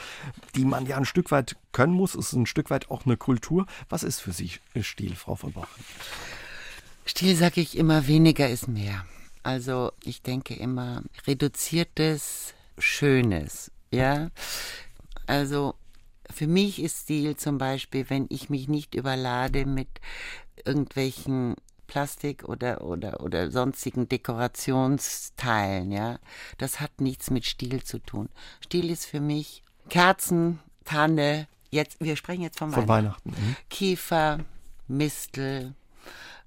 [0.55, 2.15] die man ja ein Stück weit können muss.
[2.15, 3.67] Es ist ein Stück weit auch eine Kultur.
[3.89, 5.69] Was ist für Sie Stil, Frau von Boch?
[7.07, 9.07] Stil sage ich immer, weniger ist mehr.
[9.43, 13.71] Also ich denke immer reduziertes, Schönes.
[13.91, 14.29] Ja,
[15.29, 15.75] also
[16.31, 19.89] für mich ist Stil zum Beispiel, wenn ich mich nicht überlade mit
[20.65, 21.55] irgendwelchen
[21.87, 26.19] Plastik oder, oder, oder sonstigen Dekorationsteilen, ja.
[26.59, 28.29] Das hat nichts mit Stil zu tun.
[28.63, 33.31] Stil ist für mich Kerzen, Tanne, Jetzt, wir sprechen jetzt von, Von Weihnachten.
[33.31, 33.49] Weihnachten.
[33.49, 33.57] Mhm.
[33.69, 34.39] Kiefer,
[34.87, 35.75] Mistel,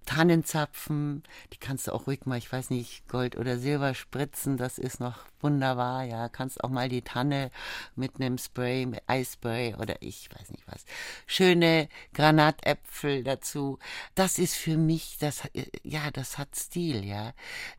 [0.06, 4.78] Tannenzapfen, die kannst du auch ruhig mal, ich weiß nicht, Gold oder Silber spritzen, das
[4.78, 6.30] ist noch wunderbar, ja.
[6.30, 7.52] Kannst auch mal die Tanne
[7.96, 10.86] mit einem Spray, mit Eispray oder ich weiß nicht was.
[11.28, 13.80] Schöne Granatäpfel dazu.
[14.16, 15.44] Das ist für mich, das,
[15.84, 17.34] ja, das hat Stil, ja.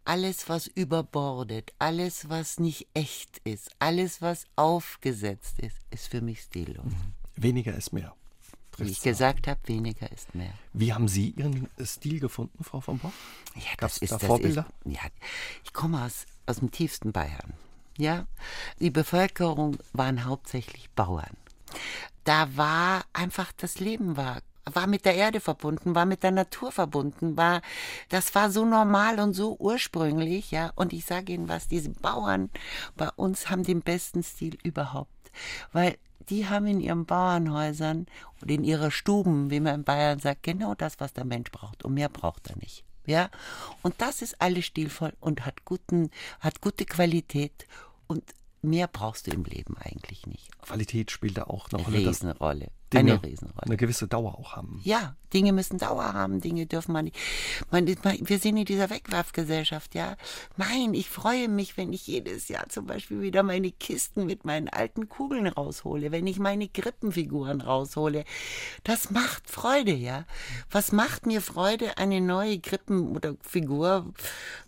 [0.05, 6.41] Alles, was überbordet, alles, was nicht echt ist, alles, was aufgesetzt ist, ist für mich
[6.41, 6.93] stillos.
[7.37, 8.15] Weniger ist mehr.
[8.79, 10.53] Wie ich gesagt habe, weniger ist mehr.
[10.73, 13.13] Wie haben Sie Ihren Stil gefunden, Frau von Bock?
[13.55, 14.67] Ja, Gab's das ist, da das Vorbilder?
[14.85, 15.01] Ist, ja,
[15.65, 17.53] ich komme aus, aus dem tiefsten Bayern.
[17.99, 18.27] Ja,
[18.81, 21.37] die Bevölkerung waren hauptsächlich Bauern.
[22.25, 26.71] Da war einfach das Leben war war mit der Erde verbunden, war mit der Natur
[26.71, 27.63] verbunden, war
[28.09, 30.71] das war so normal und so ursprünglich, ja.
[30.77, 32.51] Und ich sage Ihnen was: Diese Bauern
[32.97, 35.33] bei uns haben den besten Stil überhaupt,
[35.73, 35.97] weil
[36.33, 38.07] die haben in ihren Bauernhäusern
[38.41, 41.85] und in ihrer Stuben, wie man in Bayern sagt, genau das, was der Mensch braucht.
[41.85, 42.85] Und mehr braucht er nicht.
[43.05, 43.29] Ja?
[43.83, 47.67] Und das ist alles stilvoll und hat, guten, hat gute Qualität.
[48.07, 48.25] Und
[48.63, 50.59] mehr brauchst du im Leben eigentlich nicht.
[50.63, 51.99] Qualität spielt da auch eine Rolle.
[51.99, 52.69] Riesenrolle.
[52.93, 53.63] Dinge Eine Riesenrolle.
[53.63, 54.81] eine gewisse Dauer auch haben.
[54.85, 57.17] Ja, Dinge müssen Dauer haben, Dinge dürfen man nicht.
[57.71, 60.17] Man, wir sind in dieser Wegwerfgesellschaft, ja.
[60.57, 64.69] Nein, ich freue mich, wenn ich jedes Jahr zum Beispiel wieder meine Kisten mit meinen
[64.69, 68.25] alten Kugeln raushole, wenn ich meine Krippenfiguren raushole.
[68.85, 70.27] Das macht Freude, ja.
[70.71, 71.97] Was macht mir Freude?
[71.97, 74.13] Eine neue Krippen- oder Figur,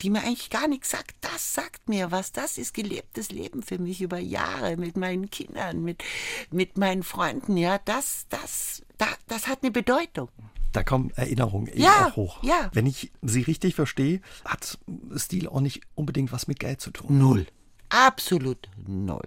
[0.00, 1.14] die mir eigentlich gar nichts sagt.
[1.20, 2.32] Das sagt mir was.
[2.32, 6.02] Das ist gelebtes Leben für mich über Jahre mit meinen Kindern, mit,
[6.50, 7.78] mit meinen Freunden, ja.
[7.84, 10.28] Das, das, das, das hat eine Bedeutung.
[10.72, 12.42] Da kommen Erinnerungen eben Ja, auch hoch.
[12.42, 12.70] ja.
[12.72, 14.78] Wenn ich Sie richtig verstehe, hat
[15.16, 17.18] Stil auch nicht unbedingt was mit Geld zu tun.
[17.18, 17.46] Null.
[17.90, 19.26] Absolut null.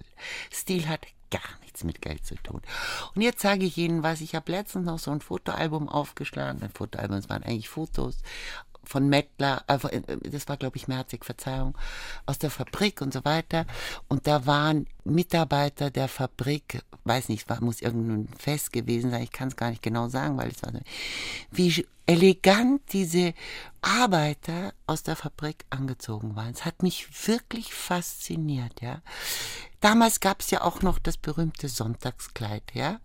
[0.51, 2.61] Stil hat gar nichts mit Geld zu tun.
[3.15, 4.19] Und jetzt sage ich Ihnen was.
[4.21, 6.61] Ich habe letztens noch so ein Fotoalbum aufgeschlagen.
[6.63, 8.17] Ein Fotoalbum, es waren eigentlich Fotos
[8.87, 11.77] von Mettler, äh, das war glaube ich Merzig, Verzeihung,
[12.25, 13.65] aus der Fabrik und so weiter.
[14.07, 19.31] Und da waren Mitarbeiter der Fabrik, weiß nicht, war, muss irgendein Fest gewesen sein, ich
[19.31, 20.79] kann es gar nicht genau sagen, weil es war so,
[21.51, 23.33] wie elegant diese
[23.81, 26.53] Arbeiter aus der Fabrik angezogen waren.
[26.53, 29.01] Es hat mich wirklich fasziniert, ja.
[29.81, 32.99] Damals gab es ja auch noch das berühmte Sonntagskleid, ja.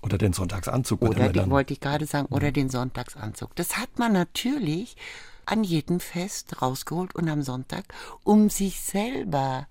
[0.00, 1.02] Oder den Sonntagsanzug.
[1.02, 3.54] Oder dann- wollte ich gerade sagen, oder den Sonntagsanzug.
[3.56, 4.96] Das hat man natürlich
[5.44, 7.84] an jedem Fest rausgeholt und am Sonntag,
[8.24, 9.66] um sich selber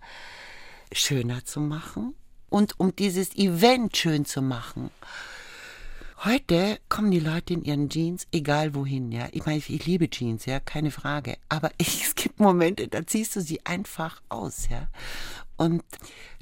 [0.92, 2.14] schöner zu machen
[2.50, 4.92] und um dieses Event schön zu machen.
[6.24, 9.28] Heute kommen die Leute in ihren Jeans, egal wohin, ja.
[9.32, 11.38] Ich meine, ich liebe Jeans, ja, keine Frage.
[11.50, 14.88] Aber ich, es gibt Momente, da ziehst du sie einfach aus, ja.
[15.58, 15.84] Und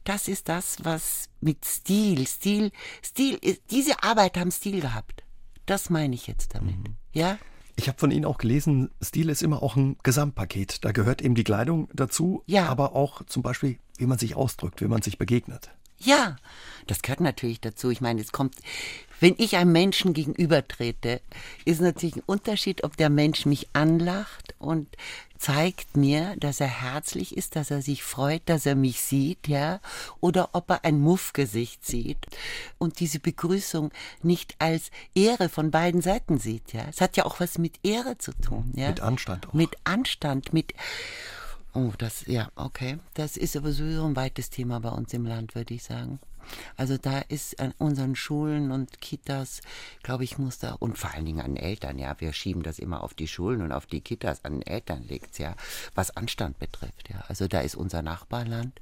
[0.03, 2.71] das ist das, was mit Stil, Stil,
[3.03, 5.23] Stil, ist- diese Arbeit haben Stil gehabt.
[5.65, 6.75] Das meine ich jetzt damit,
[7.13, 7.37] ja.
[7.75, 10.83] Ich habe von Ihnen auch gelesen, Stil ist immer auch ein Gesamtpaket.
[10.83, 12.67] Da gehört eben die Kleidung dazu, Ja.
[12.67, 15.71] aber auch zum Beispiel, wie man sich ausdrückt, wie man sich begegnet.
[15.99, 16.37] Ja,
[16.87, 17.89] das gehört natürlich dazu.
[17.89, 18.55] Ich meine, es kommt,
[19.19, 21.21] wenn ich einem Menschen gegenübertrete,
[21.65, 24.87] ist natürlich ein Unterschied, ob der Mensch mich anlacht und
[25.37, 29.79] zeigt mir, dass er herzlich ist, dass er sich freut, dass er mich sieht, ja,
[30.19, 32.17] oder ob er ein Muffgesicht sieht
[32.77, 36.85] und diese Begrüßung nicht als Ehre von beiden Seiten sieht, ja.
[36.89, 38.89] Es hat ja auch was mit Ehre zu tun, ja.
[38.89, 39.53] Mit Anstand auch.
[39.53, 40.73] Mit Anstand, mit
[41.73, 42.97] Oh, das, ja, okay.
[43.13, 46.19] Das ist aber sowieso ein weites Thema bei uns im Land, würde ich sagen.
[46.77, 49.61] Also da ist an unseren Schulen und Kitas,
[50.01, 53.03] glaube ich, muss da, und vor allen Dingen an Eltern, ja, wir schieben das immer
[53.03, 55.55] auf die Schulen und auf die Kitas, an Eltern liegt's ja,
[55.93, 57.23] was Anstand betrifft, ja.
[57.27, 58.79] Also da ist unser Nachbarland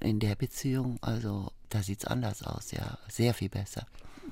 [0.00, 3.86] in der Beziehung, also da sieht's anders aus, ja, sehr viel besser.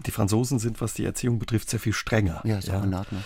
[0.06, 2.40] Die Franzosen sind, was die Erziehung betrifft, sehr viel strenger.
[2.44, 3.22] Ja, ist auch in Ordnung.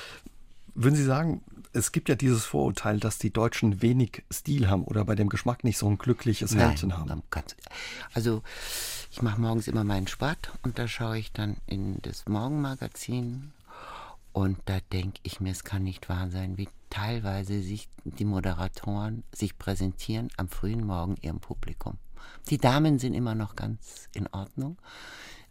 [0.75, 1.43] Würden Sie sagen,
[1.77, 5.63] es gibt ja dieses Vorurteil, dass die Deutschen wenig Stil haben oder bei dem Geschmack
[5.63, 7.23] nicht so ein glückliches Händchen haben?
[8.15, 8.43] also
[9.11, 13.53] ich mache morgens immer meinen Sport und da schaue ich dann in das Morgenmagazin
[14.33, 19.23] und da denke ich mir, es kann nicht wahr sein, wie teilweise sich die Moderatoren
[19.33, 21.99] sich präsentieren am frühen Morgen ihrem Publikum.
[22.51, 24.77] Die Damen sind immer noch ganz in Ordnung,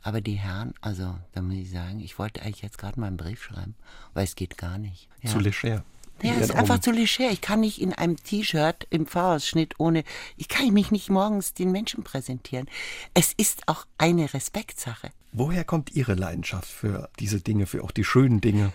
[0.01, 3.17] aber die Herren, also da muss ich sagen, ich wollte eigentlich jetzt gerade mal einen
[3.17, 3.75] Brief schreiben,
[4.13, 5.09] weil es geht gar nicht.
[5.21, 5.31] Ja.
[5.31, 5.83] Zu leger.
[6.21, 7.29] Ja, es ist einfach zu leger.
[7.31, 10.03] Ich kann nicht in einem T-Shirt im Vorausschnitt ohne,
[10.37, 12.67] ich kann mich nicht morgens den Menschen präsentieren.
[13.13, 15.09] Es ist auch eine Respektsache.
[15.31, 18.71] Woher kommt Ihre Leidenschaft für diese Dinge, für auch die schönen Dinge?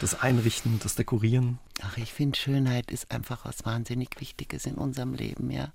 [0.00, 1.58] Das Einrichten, das Dekorieren?
[1.84, 5.72] Ach, ich finde, Schönheit ist einfach was wahnsinnig Wichtiges in unserem Leben, ja.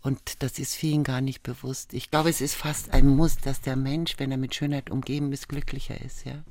[0.00, 1.92] Und das ist vielen gar nicht bewusst.
[1.92, 5.32] Ich glaube, es ist fast ein Muss, dass der Mensch, wenn er mit Schönheit umgeben
[5.32, 6.44] ist, glücklicher ist, ja.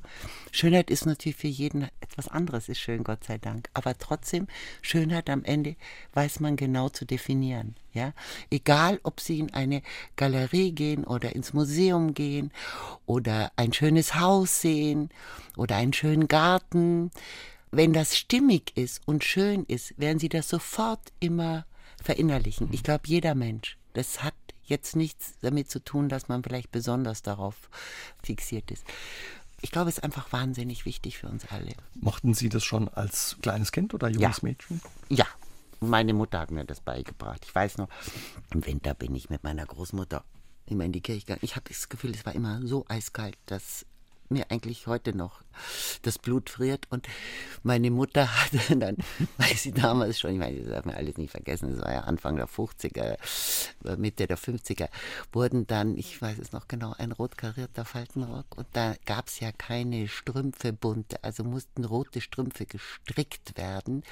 [0.52, 3.70] Schönheit ist natürlich für jeden etwas anderes, ist schön, Gott sei Dank.
[3.72, 4.48] Aber trotzdem,
[4.82, 5.76] Schönheit am Ende
[6.12, 8.12] weiß man genau zu definieren, ja.
[8.50, 9.82] Egal, ob Sie in eine
[10.16, 12.52] Galerie gehen oder ins Museum gehen
[13.06, 15.08] oder ein schönes Haus sehen
[15.56, 17.10] oder einen schönen Garten
[17.76, 21.66] wenn das stimmig ist und schön ist, werden sie das sofort immer
[22.02, 22.68] verinnerlichen.
[22.72, 23.78] Ich glaube, jeder Mensch.
[23.94, 24.34] Das hat
[24.64, 27.68] jetzt nichts damit zu tun, dass man vielleicht besonders darauf
[28.22, 28.84] fixiert ist.
[29.60, 31.72] Ich glaube, es ist einfach wahnsinnig wichtig für uns alle.
[31.94, 34.42] Mochten Sie das schon als kleines Kind oder junges ja.
[34.42, 34.80] Mädchen?
[35.08, 35.26] Ja,
[35.80, 37.42] meine Mutter hat mir das beigebracht.
[37.44, 37.88] Ich weiß noch,
[38.52, 40.24] im Winter bin ich mit meiner Großmutter
[40.66, 41.40] immer in die Kirche gegangen.
[41.42, 43.86] Ich habe das Gefühl, es war immer so eiskalt, dass
[44.28, 45.42] mir eigentlich heute noch
[46.02, 46.86] das Blut friert.
[46.90, 47.06] Und
[47.62, 48.96] meine Mutter hatte dann,
[49.36, 52.00] weil sie damals schon, ich meine, das darf man alles nicht vergessen, das war ja
[52.00, 53.16] Anfang der 50er,
[53.84, 54.88] äh, Mitte der 50er,
[55.32, 58.56] wurden dann, ich weiß es noch genau, ein rot karierter Faltenrock.
[58.56, 64.02] Und da gab es ja keine Strümpfe bunte, also mussten rote Strümpfe gestrickt werden.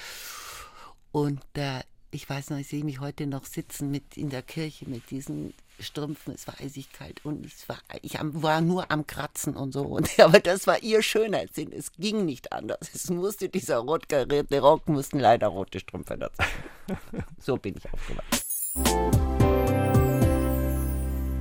[1.11, 1.81] Und äh,
[2.13, 5.55] ich weiß noch, ich sehe mich heute noch sitzen mit in der Kirche mit diesen
[5.81, 9.83] Strümpfen, es war eisig kalt und es war, ich war nur am Kratzen und so.
[9.93, 11.73] Und, aber das war ihr Schönheitssinn.
[11.73, 12.91] Es ging nicht anders.
[12.95, 16.43] Es musste dieser rot karierte Rock, mussten leider rote Strümpfe dazu.
[17.41, 19.42] so bin ich aufgewachsen.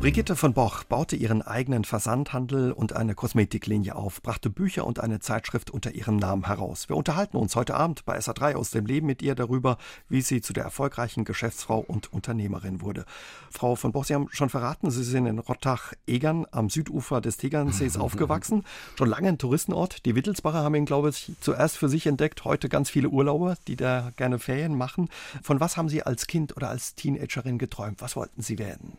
[0.01, 5.19] Brigitte von Boch baute ihren eigenen Versandhandel und eine Kosmetiklinie auf, brachte Bücher und eine
[5.19, 6.89] Zeitschrift unter ihrem Namen heraus.
[6.89, 9.77] Wir unterhalten uns heute Abend bei SA3 aus dem Leben mit ihr darüber,
[10.09, 13.05] wie sie zu der erfolgreichen Geschäftsfrau und Unternehmerin wurde.
[13.51, 17.97] Frau von Boch, Sie haben schon verraten, Sie sind in Rottach-Egern am Südufer des Tegernsees
[17.99, 18.63] aufgewachsen.
[18.97, 20.03] Schon lange ein Touristenort.
[20.07, 22.43] Die Wittelsbacher haben ihn, glaube ich, zuerst für sich entdeckt.
[22.43, 25.09] Heute ganz viele Urlauber, die da gerne Ferien machen.
[25.43, 28.01] Von was haben Sie als Kind oder als Teenagerin geträumt?
[28.01, 28.97] Was wollten Sie werden?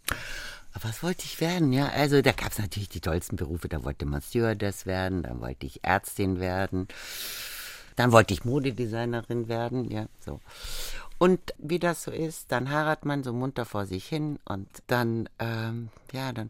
[0.81, 1.73] Was wollte ich werden?
[1.73, 3.69] Ja, also da gab es natürlich die tollsten Berufe.
[3.69, 6.89] Da wollte man Stewardess werden, dann wollte ich Ärztin werden,
[7.97, 10.41] dann wollte ich Modedesignerin werden, ja, so.
[11.19, 15.29] Und wie das so ist, dann heiratet man so munter vor sich hin und dann,
[15.39, 16.49] ähm, ja, dann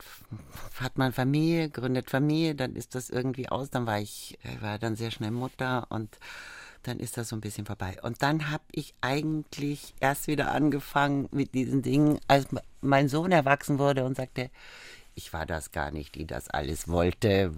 [0.80, 3.68] hat man Familie, gründet Familie, dann ist das irgendwie aus.
[3.68, 6.16] Dann war ich, ich war dann sehr schnell Mutter und
[6.82, 7.96] dann ist das so ein bisschen vorbei.
[8.02, 12.46] Und dann habe ich eigentlich erst wieder angefangen mit diesen Dingen, als
[12.80, 14.50] mein Sohn erwachsen wurde und sagte,
[15.14, 17.52] ich war das gar nicht, die das alles wollte,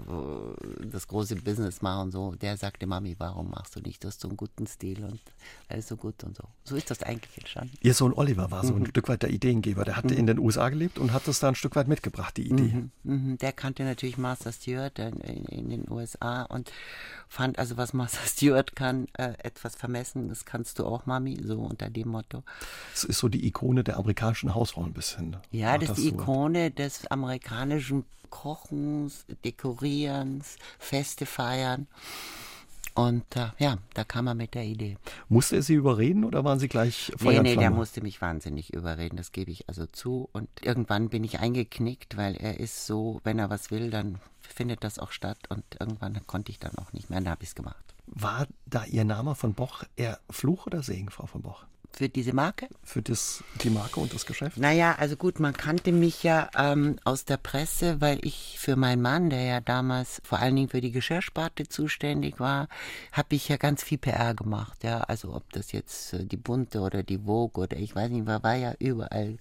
[0.81, 2.35] das große Business machen und so.
[2.35, 4.03] Der sagte, Mami, warum machst du nicht?
[4.03, 5.21] Du hast so einen guten Stil und
[5.69, 6.43] alles so gut und so.
[6.65, 7.75] So ist das eigentlich entstanden.
[7.81, 8.87] Ihr Sohn Oliver war so ein mhm.
[8.87, 9.85] Stück weit der Ideengeber.
[9.85, 10.21] Der hatte mhm.
[10.21, 12.75] in den USA gelebt und hat das da ein Stück weit mitgebracht, die Idee.
[12.75, 12.91] Mhm.
[13.05, 13.39] mhm.
[13.39, 16.73] Der kannte natürlich Master Stewart in, in, den USA und
[17.29, 20.29] fand also, was Master Stewart kann, äh, etwas vermessen.
[20.29, 22.43] Das kannst du auch, Mami, so unter dem Motto.
[22.93, 25.37] Es ist so die Ikone der amerikanischen Hausfrau ein bisschen.
[25.53, 31.87] Ja, das ist die Ikone des amerikanischen amerikanischen Kochens, Dekorierens, Feste feiern.
[32.95, 34.97] Und äh, ja, da kam er mit der Idee.
[35.29, 38.73] Musste er Sie überreden oder waren Sie gleich Feuer Nee, nee, der musste mich wahnsinnig
[38.73, 40.29] überreden, das gebe ich also zu.
[40.33, 44.85] Und irgendwann bin ich eingeknickt, weil er ist so, wenn er was will, dann findet
[44.85, 45.39] das auch statt.
[45.49, 47.85] Und irgendwann konnte ich dann auch nicht mehr, dann habe ich es gemacht.
[48.07, 51.65] War da Ihr Name von Boch eher Fluch oder Segen, Frau von Boch?
[51.97, 52.69] Für diese Marke?
[52.83, 54.57] Für das, die Marke und das Geschäft?
[54.57, 59.01] Naja, also gut, man kannte mich ja ähm, aus der Presse, weil ich für meinen
[59.01, 62.69] Mann, der ja damals vor allen Dingen für die Geschirrsparte zuständig war,
[63.13, 64.83] habe ich ja ganz viel PR gemacht.
[64.83, 68.27] Ja, also ob das jetzt äh, die Bunte oder die Vogue oder ich weiß nicht,
[68.27, 69.37] war, war ja überall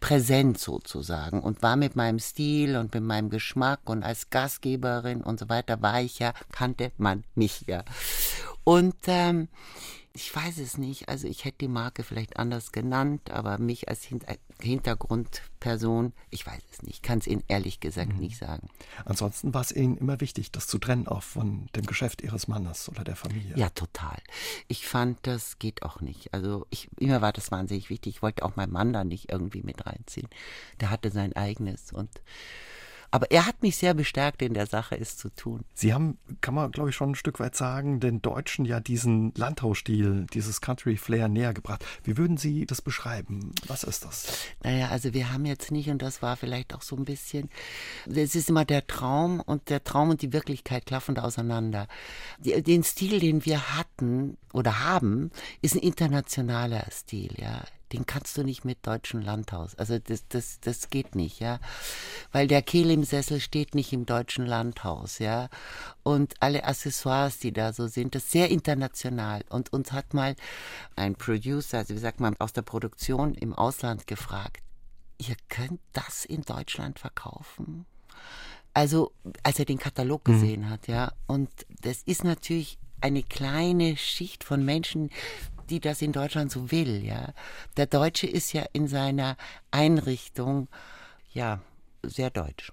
[0.00, 5.38] präsent sozusagen und war mit meinem Stil und mit meinem Geschmack und als Gastgeberin und
[5.38, 7.84] so weiter war ich ja, kannte man mich ja.
[8.64, 9.48] Und ähm,
[10.16, 11.08] ich weiß es nicht.
[11.08, 14.08] Also ich hätte die Marke vielleicht anders genannt, aber mich als
[14.60, 17.02] Hintergrundperson, ich weiß es nicht.
[17.02, 18.20] Kann es Ihnen ehrlich gesagt mhm.
[18.20, 18.68] nicht sagen.
[19.04, 22.88] Ansonsten war es Ihnen immer wichtig, das zu trennen, auch von dem Geschäft Ihres Mannes
[22.88, 23.56] oder der Familie.
[23.56, 24.18] Ja, total.
[24.68, 26.32] Ich fand, das geht auch nicht.
[26.32, 28.14] Also ich, immer war das wahnsinnig wichtig.
[28.16, 30.28] Ich wollte auch meinen Mann da nicht irgendwie mit reinziehen.
[30.78, 32.22] Der hatte sein eigenes und
[33.14, 35.64] aber er hat mich sehr bestärkt in der Sache, es zu tun.
[35.72, 39.32] Sie haben, kann man glaube ich schon ein Stück weit sagen, den Deutschen ja diesen
[39.36, 41.84] Landhausstil, dieses Country Flair näher gebracht.
[42.02, 43.54] Wie würden Sie das beschreiben?
[43.68, 44.48] Was ist das?
[44.64, 47.50] Naja, also wir haben jetzt nicht, und das war vielleicht auch so ein bisschen,
[48.04, 51.86] es ist immer der Traum und der Traum und die Wirklichkeit klaffen da auseinander.
[52.40, 55.30] Den Stil, den wir hatten oder haben,
[55.62, 57.62] ist ein internationaler Stil, ja
[57.94, 59.76] den kannst du nicht mit deutschem Landhaus.
[59.76, 61.60] Also das, das, das geht nicht, ja.
[62.32, 63.04] Weil der Kehl
[63.40, 65.48] steht nicht im deutschen Landhaus, ja.
[66.02, 69.44] Und alle Accessoires, die da so sind, das ist sehr international.
[69.48, 70.34] Und uns hat mal
[70.96, 74.62] ein Producer, also wie sagt man, aus der Produktion im Ausland gefragt,
[75.18, 77.86] ihr könnt das in Deutschland verkaufen?
[78.72, 79.12] Also,
[79.44, 80.32] als er den Katalog mhm.
[80.32, 80.70] gesehen mhm.
[80.70, 81.12] hat, ja.
[81.28, 81.48] Und
[81.82, 85.10] das ist natürlich eine kleine Schicht von Menschen,
[85.70, 87.32] die das in Deutschland so will, ja.
[87.76, 89.36] Der Deutsche ist ja in seiner
[89.70, 90.68] Einrichtung,
[91.32, 91.60] ja,
[92.02, 92.72] sehr deutsch.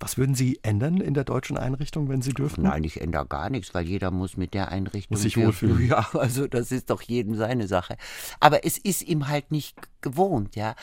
[0.00, 2.64] Was würden Sie ändern in der deutschen Einrichtung, wenn Sie dürfen?
[2.64, 5.16] Nein, ich ändere gar nichts, weil jeder muss mit der Einrichtung.
[5.16, 5.76] Muss sich wohlfühlen.
[5.86, 7.96] Ja, also das ist doch jedem seine Sache.
[8.40, 10.74] Aber es ist ihm halt nicht gewohnt, ja.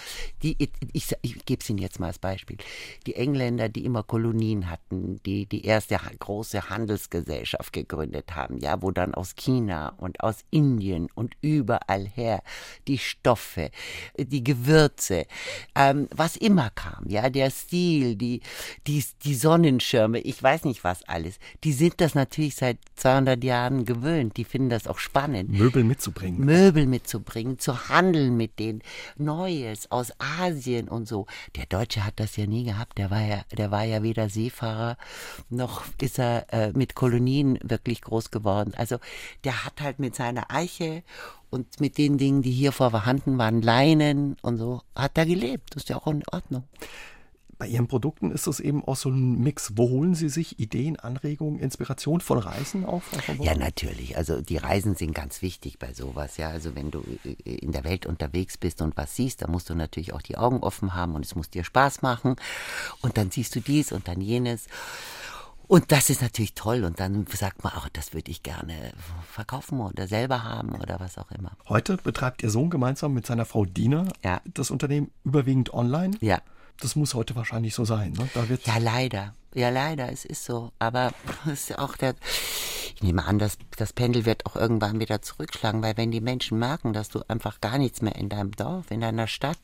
[0.44, 2.58] Die, ich, ich, ich gebe es Ihnen jetzt mal als Beispiel.
[3.06, 8.92] Die Engländer, die immer Kolonien hatten, die die erste große Handelsgesellschaft gegründet haben, ja, wo
[8.92, 12.44] dann aus China und aus Indien und überall her
[12.88, 13.72] die Stoffe,
[14.18, 15.26] die Gewürze,
[15.76, 18.42] ähm, was immer kam, ja, der Stil, die,
[18.88, 23.86] die, die Sonnenschirme, ich weiß nicht was alles, die sind das natürlich seit 200 Jahren
[23.86, 24.38] gewöhnt.
[24.38, 25.50] Die finden das auch spannend.
[25.52, 26.44] Möbel mitzubringen.
[26.44, 28.82] Möbel mitzubringen, zu handeln mit denen.
[29.18, 31.28] Neues aus Asien und so.
[31.56, 32.98] Der Deutsche hat das ja nie gehabt.
[32.98, 34.98] Der war ja, der war ja weder Seefahrer
[35.50, 38.74] noch ist er äh, mit Kolonien wirklich groß geworden.
[38.76, 38.98] Also
[39.44, 41.04] der hat halt mit seiner Eiche
[41.50, 45.76] und mit den Dingen, die hier vorhanden waren, Leinen und so, hat er gelebt.
[45.76, 46.64] Das ist ja auch in Ordnung
[47.58, 49.74] bei Ihren Produkten ist es eben auch so ein Mix.
[49.76, 53.04] Wo holen Sie sich Ideen, Anregungen, Inspiration von Reisen auf?
[53.40, 54.18] Ja, natürlich.
[54.18, 56.38] Also die Reisen sind ganz wichtig bei sowas.
[56.38, 59.70] Ja, also wenn du äh, in der Welt unterwegs bist und was siehst, dann musst
[59.70, 62.36] du natürlich auch die Augen offen haben und es muss dir Spaß machen.
[63.02, 64.68] Und dann siehst du dies und dann jenes.
[65.68, 66.84] Und das ist natürlich toll.
[66.84, 68.94] Und dann sagt man auch, das würde ich gerne
[69.30, 71.52] verkaufen oder selber haben oder was auch immer.
[71.68, 74.42] Heute betreibt Ihr Sohn gemeinsam mit seiner Frau Dina ja.
[74.46, 76.18] das Unternehmen überwiegend online.
[76.20, 76.42] Ja.
[76.80, 78.14] Das muss heute wahrscheinlich so sein.
[78.14, 78.30] Ne?
[78.66, 79.36] Ja, leider.
[79.54, 80.72] Ja, leider, es ist so.
[80.80, 81.12] Aber
[81.46, 82.16] es ist auch der,
[83.04, 86.94] nehme an, dass das Pendel wird auch irgendwann wieder zurückschlagen, weil wenn die Menschen merken,
[86.94, 89.58] dass du einfach gar nichts mehr in deinem Dorf, in deiner Stadt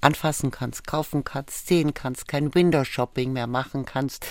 [0.00, 4.26] anfassen kannst, kaufen kannst, sehen kannst, kein Window-Shopping mehr machen kannst,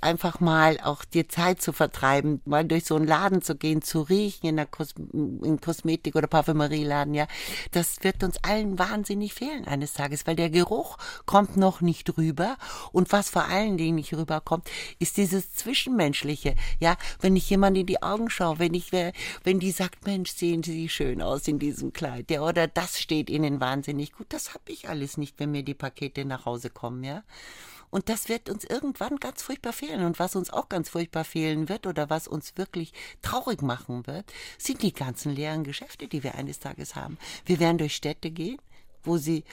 [0.00, 4.02] einfach mal auch dir Zeit zu vertreiben, mal durch so einen Laden zu gehen, zu
[4.02, 7.26] riechen in der Kos in Kosmetik- oder Parfümerieladen, ja,
[7.72, 12.56] das wird uns allen wahnsinnig fehlen eines Tages, weil der Geruch kommt noch nicht rüber.
[12.92, 17.94] Und was vor allen Dingen nicht rüberkommt, ist dieses Zwischenmenschliche, ja, wenn ich jemand in
[17.94, 21.92] die Augen schaue, wenn ich, wenn die sagt, Mensch, sehen Sie schön aus in diesem
[21.92, 25.62] Kleid, ja, oder das steht Ihnen wahnsinnig gut, das habe ich alles nicht, wenn mir
[25.62, 27.22] die Pakete nach Hause kommen, ja.
[27.90, 30.04] Und das wird uns irgendwann ganz furchtbar fehlen.
[30.04, 34.24] Und was uns auch ganz furchtbar fehlen wird oder was uns wirklich traurig machen wird,
[34.58, 37.16] sind die ganzen leeren Geschäfte, die wir eines Tages haben.
[37.44, 38.58] Wir werden durch Städte gehen,
[39.04, 39.44] wo sie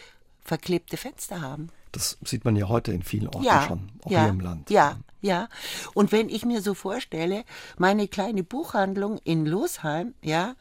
[0.44, 1.70] verklebte Fenster haben.
[1.92, 4.70] Das sieht man ja heute in vielen Orten ja, schon, auch ja, hier im Land.
[4.72, 5.48] Ja, ja.
[5.96, 7.46] Und wenn ich mir so vorstelle,
[7.78, 10.56] meine kleine Buchhandlung in Losheim, ja,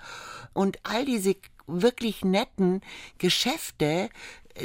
[0.54, 2.80] und all diese wirklich netten
[3.18, 4.08] Geschäfte,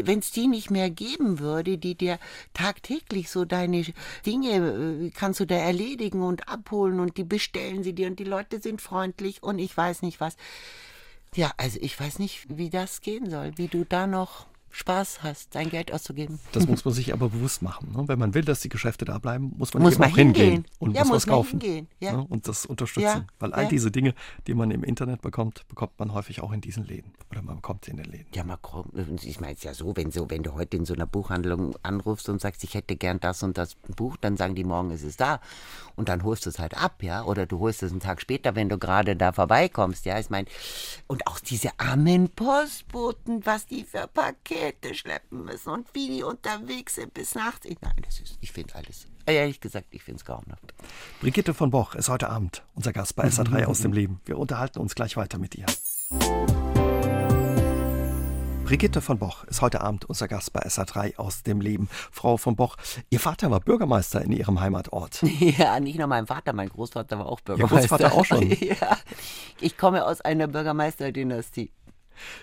[0.04, 2.20] wenn es die nicht mehr geben würde, die dir
[2.54, 3.86] tagtäglich so deine
[4.26, 8.26] Dinge äh, kannst du da erledigen und abholen und die bestellen sie dir und die
[8.26, 10.36] Leute sind freundlich und ich weiß nicht was.
[11.36, 15.56] Ja, also ich weiß nicht, wie das gehen soll, wie du da noch Spaß hast,
[15.56, 16.40] dein Geld auszugeben.
[16.52, 17.92] Das muss man sich aber bewusst machen.
[17.96, 18.08] Ne?
[18.08, 20.66] Wenn man will, dass die Geschäfte da bleiben, muss man, muss man auch hingehen, hingehen
[20.78, 22.12] und ja, muss, was kaufen hingehen, ja.
[22.14, 22.26] ne?
[22.30, 23.04] und das unterstützen.
[23.04, 24.14] Ja, Weil all diese Dinge,
[24.46, 27.12] die man im Internet bekommt, bekommt man häufig auch in diesen Läden.
[27.32, 28.28] Oder man bekommt sie in den Läden.
[28.36, 30.94] Ja, man kommt, ich meine es ja so, wenn so, wenn du heute in so
[30.94, 34.64] einer Buchhandlung anrufst und sagst, ich hätte gern das und das Buch, dann sagen die
[34.64, 35.42] morgen ist es da.
[35.96, 37.24] Und dann holst du es halt ab, ja.
[37.24, 40.20] Oder du holst es einen Tag später, wenn du gerade da vorbeikommst, ja.
[40.20, 40.48] Ich meine,
[41.08, 46.24] und auch diese armen Postboten, was die für Pakete Pakete schleppen müssen und wie die
[46.24, 47.66] unterwegs sind bis nachts.
[47.66, 49.08] Ich, nein, das ist, ich finde alles.
[49.26, 50.74] Ehrlich gesagt, ich finde es grauenhaft.
[51.22, 54.20] Brigitte von Boch ist heute Abend unser Gast bei SA3 aus dem Leben.
[54.26, 55.66] Wir unterhalten uns gleich weiter mit ihr.
[58.66, 61.88] Brigitte von Boch ist heute Abend unser Gast bei SA3 aus dem Leben.
[62.12, 62.76] Frau von Boch,
[63.10, 65.22] Ihr Vater war Bürgermeister in Ihrem Heimatort.
[65.40, 67.76] Ja, nicht nur mein Vater, mein Großvater war auch Bürgermeister.
[67.76, 68.50] Ihr Großvater auch schon?
[68.60, 68.98] Ja,
[69.62, 71.72] ich komme aus einer Bürgermeisterdynastie.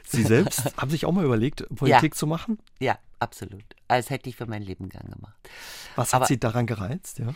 [0.07, 2.19] Sie selbst haben sich auch mal überlegt, Politik ja.
[2.19, 2.59] zu machen?
[2.79, 3.65] Ja, absolut.
[3.89, 5.35] Als hätte ich für mein Leben gern gemacht.
[5.97, 7.19] Was hat Aber, Sie daran gereizt?
[7.19, 7.35] Ja?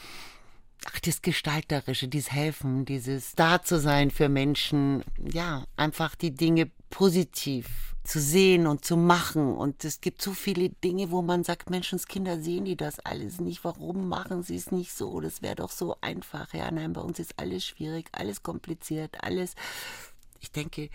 [0.86, 6.70] Ach, das Gestalterische, dieses Helfen, dieses Da zu sein für Menschen, ja, einfach die Dinge
[6.90, 9.54] positiv zu sehen und zu machen.
[9.54, 13.64] Und es gibt so viele Dinge, wo man sagt, Menschenskinder sehen die das alles nicht.
[13.64, 15.20] Warum machen sie es nicht so?
[15.20, 16.54] Das wäre doch so einfach.
[16.54, 19.56] Ja, nein, bei uns ist alles schwierig, alles kompliziert, alles
[20.40, 20.90] ich denke,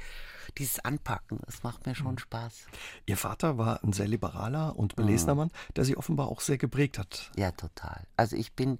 [0.57, 2.65] dieses Anpacken, das macht mir schon Spaß.
[3.05, 6.97] Ihr Vater war ein sehr liberaler und belesener Mann, der Sie offenbar auch sehr geprägt
[6.97, 7.31] hat.
[7.35, 8.01] Ja, total.
[8.17, 8.79] Also ich bin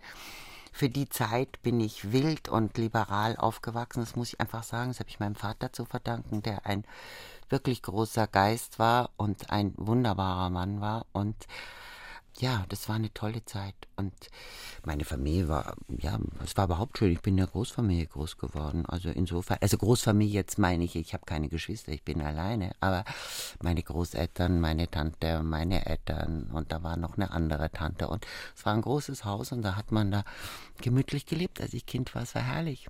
[0.76, 4.00] für die Zeit bin ich wild und liberal aufgewachsen.
[4.00, 4.90] Das muss ich einfach sagen.
[4.90, 6.84] Das habe ich meinem Vater zu verdanken, der ein
[7.50, 11.06] wirklich großer Geist war und ein wunderbarer Mann war.
[11.12, 11.36] Und
[12.40, 13.76] ja, das war eine tolle Zeit.
[13.96, 14.14] Und
[14.86, 17.12] meine Familie war, ja, es war überhaupt schön.
[17.12, 18.86] Ich bin in der Großfamilie groß geworden.
[18.86, 22.72] Also insofern, also Großfamilie jetzt meine ich, ich habe keine Geschwister, ich bin alleine.
[22.80, 23.06] Aber
[23.62, 28.08] meine Großeltern, meine Tante, meine Eltern und da war noch eine andere Tante.
[28.10, 28.26] Und
[28.56, 30.24] es war ein großes Haus und da hat man da
[30.82, 31.62] gemütlich gelebt.
[31.62, 32.88] Als ich Kind war, es war herrlich.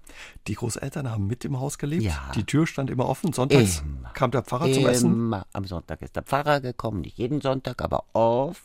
[0.47, 2.03] Die Großeltern haben mit im Haus gelebt.
[2.03, 2.31] Ja.
[2.35, 3.33] Die Tür stand immer offen.
[3.33, 4.09] Sonntags Immer.
[4.09, 5.13] kam der Pfarrer zum Essen.
[5.13, 8.63] Immer am Sonntag ist der Pfarrer gekommen, nicht jeden Sonntag, aber oft.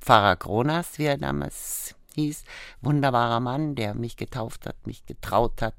[0.00, 2.44] Pfarrer Kronas, wie er damals hieß,
[2.80, 5.74] wunderbarer Mann, der mich getauft hat, mich getraut hat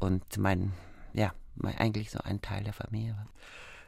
[0.00, 0.72] und mein,
[1.12, 3.28] ja, mein, eigentlich so ein Teil der Familie war.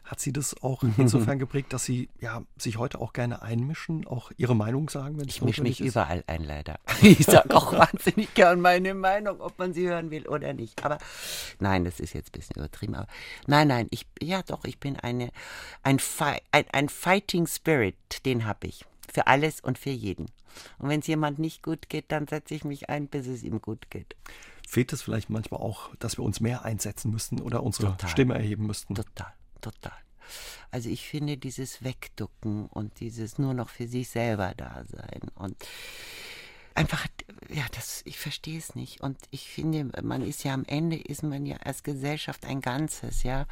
[0.04, 4.30] Hat Sie das auch insofern geprägt, dass Sie ja, sich heute auch gerne einmischen, auch
[4.36, 5.88] Ihre Meinung sagen, wenn es Ich mische mich ist?
[5.88, 6.78] überall ein, leider.
[7.02, 10.84] Ich sage auch wahnsinnig gern meine Meinung, ob man sie hören will oder nicht.
[10.84, 10.98] Aber
[11.58, 12.94] nein, das ist jetzt ein bisschen übertrieben.
[12.94, 13.08] Aber
[13.48, 15.30] nein, nein, ich, ja doch, ich bin eine,
[15.82, 18.84] ein, Fi ein, ein Fighting Spirit, den habe ich.
[19.12, 20.26] Für alles und für jeden.
[20.78, 23.60] Und wenn es jemand nicht gut geht, dann setze ich mich ein, bis es ihm
[23.60, 24.16] gut geht.
[24.66, 28.10] Fehlt es vielleicht manchmal auch, dass wir uns mehr einsetzen müssten oder unsere Total.
[28.10, 28.94] Stimme erheben müssten?
[28.94, 29.92] Total, total.
[30.70, 35.56] Also ich finde dieses Wegducken und dieses nur noch für sich selber da sein und
[36.76, 37.06] einfach,
[37.48, 39.00] ja, das, ich verstehe es nicht.
[39.00, 43.22] Und ich finde, man ist ja am Ende, ist man ja als Gesellschaft ein Ganzes,
[43.22, 43.46] ja.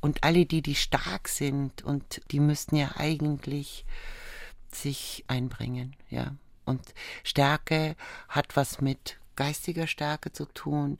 [0.00, 3.84] Und alle die, die stark sind und die müssten ja eigentlich
[4.74, 6.34] sich einbringen, ja.
[6.64, 6.82] Und
[7.24, 7.96] Stärke
[8.28, 10.98] hat was mit geistiger Stärke zu tun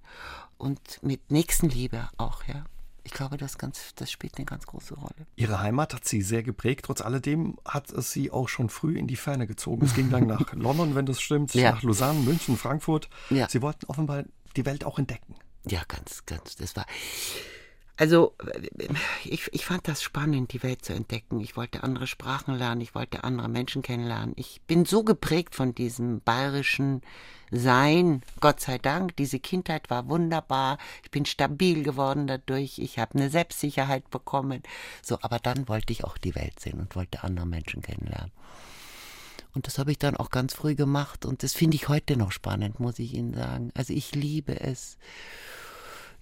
[0.57, 2.65] und mit Nächstenliebe auch, ja.
[3.05, 5.27] Ich glaube, das, ganz, das spielt eine ganz große Rolle.
[5.35, 6.85] Ihre Heimat hat Sie sehr geprägt.
[6.85, 9.87] Trotz alledem hat es Sie auch schon früh in die Ferne gezogen.
[9.87, 11.73] Es ging dann nach London, wenn das stimmt, Ja.
[11.73, 13.09] nach Lausanne, München, Frankfurt.
[13.31, 13.49] Ja.
[13.49, 14.25] Sie wollten offenbar
[14.57, 15.37] die Welt auch entdecken.
[15.67, 16.57] Ja, ganz, ganz.
[16.57, 16.85] Das war.
[17.99, 18.33] Also,
[19.25, 21.41] ich, ich fand das spannend, die Welt zu entdecken.
[21.41, 24.35] Ich wollte andere Sprachen lernen, ich wollte andere Menschen kennenlernen.
[24.37, 27.03] Ich bin so geprägt von diesem bayerischen
[27.51, 29.17] Sein, Gott sei Dank.
[29.17, 30.79] Diese Kindheit war wunderbar.
[31.03, 32.79] Ich bin stabil geworden dadurch.
[32.79, 34.63] Ich habe eine Selbstsicherheit bekommen.
[35.03, 38.31] So, aber dann wollte ich auch die Welt sehen und wollte andere Menschen kennenlernen.
[39.55, 42.31] Und das habe ich dann auch ganz früh gemacht und das finde ich heute noch
[42.31, 43.73] spannend, muss ich Ihnen sagen.
[43.75, 44.99] Also ich liebe es,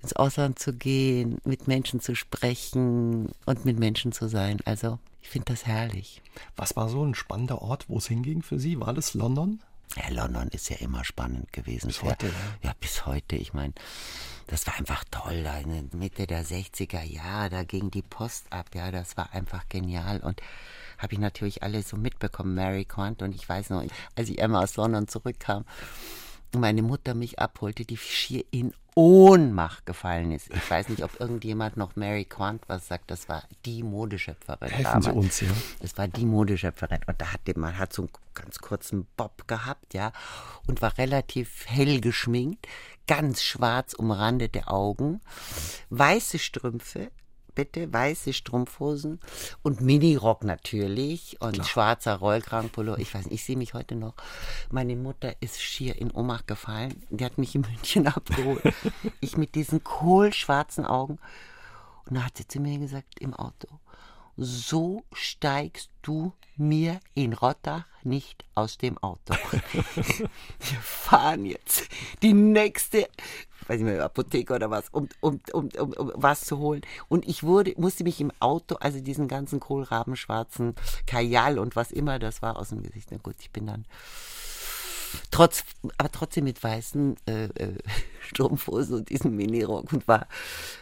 [0.03, 4.59] ins Ausland zu gehen, mit Menschen zu sprechen und mit Menschen zu sein.
[4.64, 6.22] Also ich finde das herrlich.
[6.57, 8.78] Was war so ein spannender Ort, wo es hinging für Sie?
[8.78, 9.61] War das London?
[9.97, 11.88] Ja, London ist ja immer spannend gewesen.
[11.88, 12.32] Bis heute, ja.
[12.62, 13.36] Ja, bis heute.
[13.36, 13.72] Ich meine,
[14.47, 15.42] das war einfach toll.
[15.42, 18.66] Da in der Mitte der 60er Jahre, da ging die Post ab.
[18.74, 20.20] Ja, das war einfach genial.
[20.20, 20.40] Und
[20.99, 23.22] habe ich natürlich alles so mitbekommen, Mary Quant.
[23.22, 23.84] Und ich weiß noch,
[24.14, 25.64] als ich einmal aus London zurückkam
[26.55, 30.49] meine Mutter mich abholte, die schier in Ohnmacht gefallen ist.
[30.55, 33.11] Ich weiß nicht, ob irgendjemand noch Mary Quant was sagt.
[33.11, 35.26] Das war die Modeschöpferin Helfen Sie damals.
[35.26, 35.49] uns, ja.
[35.80, 37.01] Das war die Modeschöpferin.
[37.07, 40.12] Und da hatte man hat so einen ganz kurzen Bob gehabt, ja,
[40.66, 42.66] und war relativ hell geschminkt,
[43.07, 45.20] ganz schwarz umrandete Augen,
[45.90, 47.11] weiße Strümpfe,
[47.57, 49.18] bitte, weiße Strumpfhosen
[49.64, 53.00] und Minirock natürlich und schwarzer Rollkragenpullover.
[53.00, 54.14] Ich weiß nicht, ich sehe mich heute noch.
[54.70, 57.02] Meine Mutter ist schier in Ohnmacht gefallen.
[57.11, 58.62] Die hat mich in München abgeholt.
[59.20, 61.18] ich mit diesen kohlschwarzen Augen.
[62.04, 63.66] Und da hat sie zu mir gesagt im Auto,
[64.36, 69.34] so steigst du mir in Rottach nicht aus dem Auto.
[69.72, 71.88] Wir fahren jetzt
[72.22, 73.09] die nächste,
[73.69, 76.83] weiß nicht mehr, Apotheke oder was, um, um, um, um, um was zu holen.
[77.09, 80.75] Und ich wurde, musste mich im Auto, also diesen ganzen kohlrabenschwarzen
[81.07, 83.09] Kajal und was immer das war, aus dem Gesicht.
[83.11, 83.85] Na gut, ich bin dann
[85.31, 85.64] trotz,
[85.99, 87.79] aber trotzdem mit weißen äh, äh,
[88.21, 90.27] Strumpfhosen und diesem Minirock und war,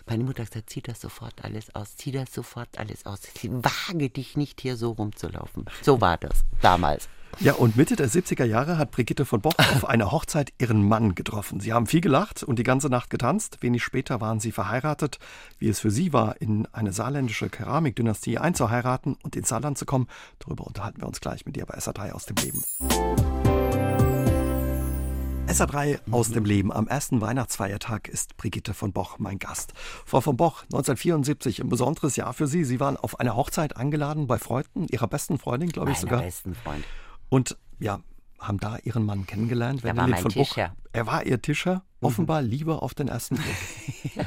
[0.07, 3.21] meine Mutter hat gesagt, zieh das sofort alles aus, zieh das sofort alles aus.
[3.43, 5.67] Wage dich nicht hier so rumzulaufen.
[5.83, 7.09] So war das damals.
[7.41, 11.15] Ja, und Mitte der 70er Jahre hat Brigitte von Boch auf einer Hochzeit ihren Mann
[11.15, 11.61] getroffen.
[11.61, 13.59] Sie haben viel gelacht und die ganze Nacht getanzt.
[13.61, 15.19] Wenig später waren sie verheiratet.
[15.59, 20.07] Wie es für sie war, in eine saarländische Keramikdynastie einzuheiraten und ins Saarland zu kommen,
[20.39, 22.65] darüber unterhalten wir uns gleich mit ihr bei SA3 aus dem Leben.
[25.49, 26.73] SA3 aus dem Leben.
[26.73, 29.73] Am ersten Weihnachtsfeiertag ist Brigitte von Boch mein Gast.
[30.07, 32.65] Frau von Boch, 1974, ein besonderes Jahr für Sie.
[32.65, 36.23] Sie waren auf eine Hochzeit eingeladen bei Freunden, Ihrer besten Freundin, glaube ich Meiner sogar.
[36.23, 36.85] besten Freund.
[37.35, 38.01] Und ja,
[38.39, 39.85] haben da ihren Mann kennengelernt.
[39.85, 40.47] Er war mein von Buch.
[40.47, 40.77] Tischer.
[40.93, 41.83] Er war ihr Tischer.
[42.01, 44.27] Offenbar Liebe auf den ersten Blick.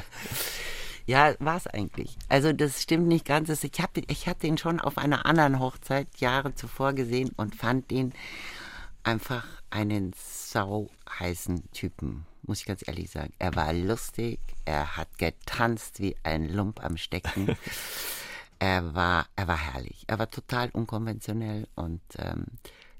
[1.06, 2.18] Ja, war es eigentlich.
[2.28, 3.48] Also das stimmt nicht ganz.
[3.48, 7.90] Ich, hab, ich hatte ihn schon auf einer anderen Hochzeit Jahre zuvor gesehen und fand
[7.90, 8.12] ihn
[9.04, 13.32] einfach einen sauheißen Typen, muss ich ganz ehrlich sagen.
[13.38, 17.56] Er war lustig, er hat getanzt wie ein Lump am Stecken.
[18.58, 20.04] er war, er war herrlich.
[20.08, 22.44] Er war total unkonventionell und ähm,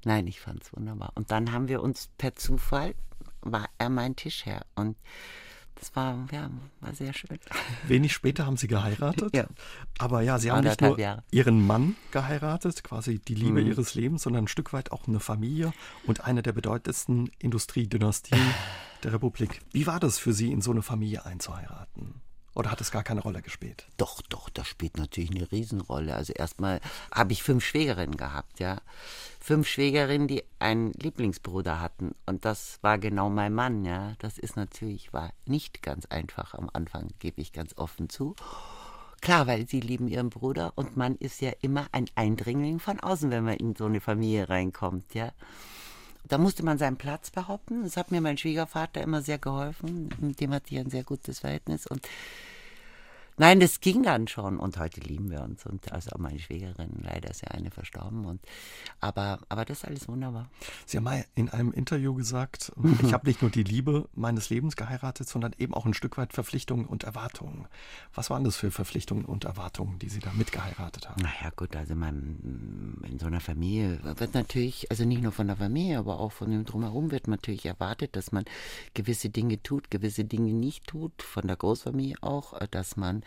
[0.05, 1.11] nein, ich fand es wunderbar.
[1.15, 2.95] Und dann haben wir uns per Zufall,
[3.41, 4.97] war er mein Tischherr und
[5.79, 6.49] das war, ja,
[6.81, 7.39] war sehr schön.
[7.87, 9.33] Wenig später haben Sie geheiratet.
[9.33, 9.47] Ja.
[9.97, 11.23] Aber ja, Sie haben nicht nur Jahre.
[11.31, 13.67] Ihren Mann geheiratet, quasi die Liebe mhm.
[13.67, 15.71] Ihres Lebens, sondern ein Stück weit auch eine Familie
[16.05, 18.41] und eine der bedeutendsten Industriedynastien
[19.03, 19.61] der Republik.
[19.71, 22.21] Wie war das für Sie, in so eine Familie einzuheiraten?
[22.55, 23.85] Oder hat es gar keine Rolle gespielt?
[23.97, 26.15] Doch, doch, das spielt natürlich eine Riesenrolle.
[26.15, 26.81] Also erstmal
[27.13, 28.81] habe ich fünf Schwägerinnen gehabt, ja.
[29.39, 32.15] Fünf Schwägerinnen, die einen Lieblingsbruder hatten.
[32.25, 34.13] Und das war genau mein Mann, ja.
[34.19, 38.35] Das ist natürlich, war nicht ganz einfach am Anfang, gebe ich ganz offen zu.
[39.21, 43.29] Klar, weil sie lieben ihren Bruder und man ist ja immer ein Eindringling von außen,
[43.31, 45.31] wenn man in so eine Familie reinkommt, ja.
[46.29, 47.83] Da musste man seinen Platz behaupten.
[47.83, 50.09] Das hat mir mein Schwiegervater immer sehr geholfen.
[50.19, 51.87] Mit dem hatte ich ein sehr gutes Verhältnis.
[51.87, 52.07] Und
[53.39, 56.89] Nein, das ging dann schon und heute lieben wir uns und also auch meine Schwägerin,
[57.01, 58.41] leider ist ja eine verstorben und
[58.99, 60.49] aber aber das ist alles wunderbar.
[60.85, 64.75] Sie haben mal in einem Interview gesagt, ich habe nicht nur die Liebe meines Lebens
[64.75, 67.65] geheiratet, sondern eben auch ein Stück weit Verpflichtungen und Erwartungen.
[68.13, 71.21] Was waren das für Verpflichtungen und Erwartungen, die Sie da mitgeheiratet haben?
[71.21, 75.55] Naja gut, also man, in so einer Familie wird natürlich, also nicht nur von der
[75.55, 78.43] Familie, aber auch von dem drumherum wird natürlich erwartet, dass man
[78.93, 83.23] gewisse Dinge tut, gewisse Dinge nicht tut, von der Großfamilie auch, dass man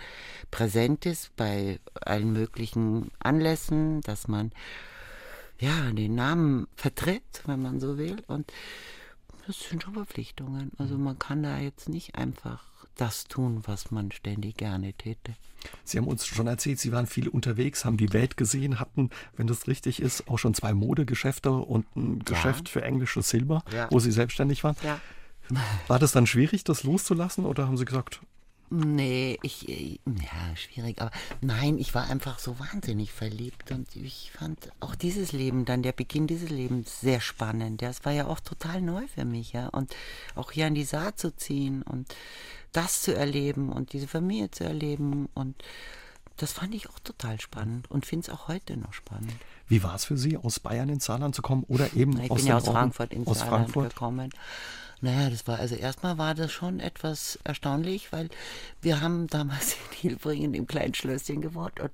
[0.51, 4.53] präsent ist bei allen möglichen Anlässen, dass man
[5.59, 8.23] ja den Namen vertritt, wenn man so will.
[8.27, 8.53] Und
[9.47, 10.73] das sind schon Verpflichtungen.
[10.79, 15.35] Also man kann da jetzt nicht einfach das tun, was man ständig gerne täte.
[15.85, 19.47] Sie haben uns schon erzählt, Sie waren viel unterwegs, haben die Welt gesehen, hatten, wenn
[19.47, 22.25] das richtig ist, auch schon zwei Modegeschäfte und ein ja.
[22.25, 23.89] Geschäft für englisches Silber, ja.
[23.91, 24.77] wo Sie selbstständig waren.
[24.83, 25.01] Ja.
[25.89, 28.21] War das dann schwierig, das loszulassen oder haben Sie gesagt,
[28.75, 31.11] Nee, ich, äh, ja, schwierig, aber
[31.43, 35.93] nein, ich war einfach so wahnsinnig verliebt und ich fand auch dieses Leben, dann der
[35.93, 37.83] Beginn dieses Lebens sehr spannend.
[37.83, 39.95] Ja, es war ja auch total neu für mich, ja, und
[40.37, 42.15] auch hier an die Saat zu ziehen und
[42.73, 45.63] das zu erleben und diese Familie zu erleben und
[46.39, 49.35] das fand ich auch total spannend und finde es auch heute noch spannend.
[49.69, 52.39] Wie war es für Sie, aus Bayern ins Saarland zu kommen oder eben ich aus
[52.39, 53.91] bin ja aus Frankfurt ins aus Saarland Frankfurt?
[53.91, 54.31] gekommen?
[55.03, 58.31] Naja, das war also erstmal war das schon etwas erstaunlich, weil
[58.81, 61.91] wir haben damals in Hilbringen im kleinen Schlösschen gewohnt und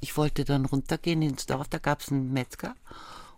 [0.00, 2.74] ich wollte dann runtergehen ins Dorf, da gab es einen Metzger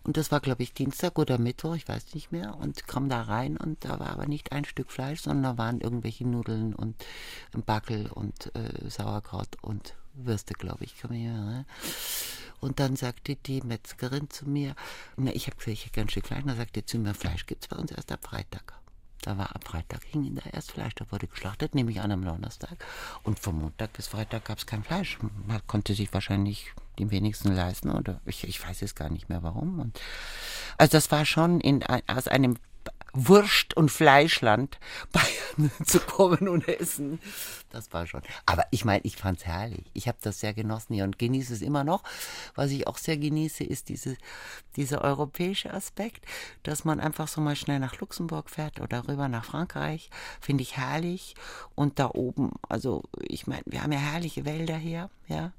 [0.01, 3.21] und das war, glaube ich, Dienstag oder Mittwoch, ich weiß nicht mehr, und kam da
[3.21, 6.97] rein und da war aber nicht ein Stück Fleisch, sondern da waren irgendwelche Nudeln und
[7.65, 11.45] Backel und äh, Sauerkraut und Würste, glaube ich, kann man.
[11.45, 11.65] Ne?
[12.59, 14.75] Und dann sagte die Metzgerin zu mir,
[15.17, 17.45] na, ich habe gesagt, ich hätte ein Stück Fleisch, dann sagte sie zu mir, Fleisch
[17.45, 18.73] gibt es bei uns erst ab Freitag.
[19.23, 22.75] Da war ab Freitag hing da erst Fleisch, da wurde geschlachtet, nämlich an am Donnerstag.
[23.23, 25.17] Und vom Montag bis Freitag gab es kein Fleisch.
[25.47, 29.41] Man konnte sich wahrscheinlich die wenigsten leisten oder ich, ich weiß jetzt gar nicht mehr
[29.41, 29.79] warum.
[29.79, 29.99] Und
[30.77, 32.57] also das war schon in, aus einem
[33.13, 34.79] Wurst- und Fleischland
[35.11, 37.19] Bayern zu kommen und essen.
[37.69, 38.21] Das war schon.
[38.45, 39.85] Aber ich meine, ich fand es herrlich.
[39.93, 42.03] Ich habe das sehr genossen hier und genieße es immer noch.
[42.55, 44.17] Was ich auch sehr genieße, ist diese,
[44.75, 46.25] dieser europäische Aspekt,
[46.63, 50.09] dass man einfach so mal schnell nach Luxemburg fährt oder rüber nach Frankreich.
[50.39, 51.35] Finde ich herrlich.
[51.75, 55.51] Und da oben, also ich meine, wir haben ja herrliche Wälder hier, ja.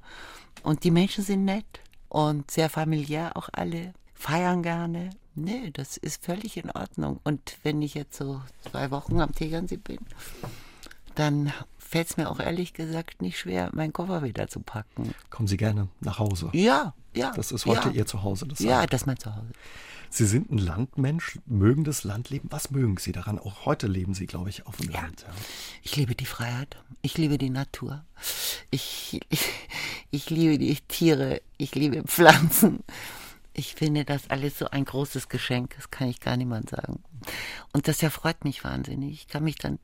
[0.62, 5.10] Und die Menschen sind nett und sehr familiär auch alle feiern gerne.
[5.34, 7.20] Nee, das ist völlig in Ordnung.
[7.24, 9.98] Und wenn ich jetzt so zwei Wochen am Tegernsee bin,
[11.14, 15.14] dann fällt es mir auch ehrlich gesagt nicht schwer, meinen Koffer wieder zu packen.
[15.30, 16.50] Kommen Sie gerne nach Hause.
[16.52, 17.32] Ja, ja.
[17.34, 17.94] Das ist heute ja.
[17.94, 18.46] Ihr Zuhause.
[18.46, 19.46] Das ja, das ist mein Zuhause.
[20.10, 22.48] Sie sind ein Landmensch, mögen das Landleben.
[22.52, 23.38] Was mögen Sie daran?
[23.40, 25.00] Auch heute leben Sie, glaube ich, auf dem ja.
[25.00, 25.22] Land.
[25.22, 25.34] Ja.
[25.82, 26.76] Ich liebe die Freiheit.
[27.02, 28.04] Ich liebe die Natur.
[28.70, 29.48] Ich, ich,
[30.12, 31.42] ich liebe die Tiere.
[31.58, 32.84] Ich liebe Pflanzen.
[33.56, 37.04] Ich finde das alles so ein großes Geschenk, das kann ich gar niemand sagen.
[37.72, 39.12] Und das erfreut mich wahnsinnig.
[39.12, 39.78] Ich kann mich dann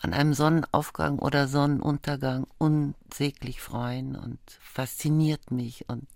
[0.00, 6.06] an einem Sonnenaufgang oder Sonnenuntergang unsäglich freuen und fasziniert mich und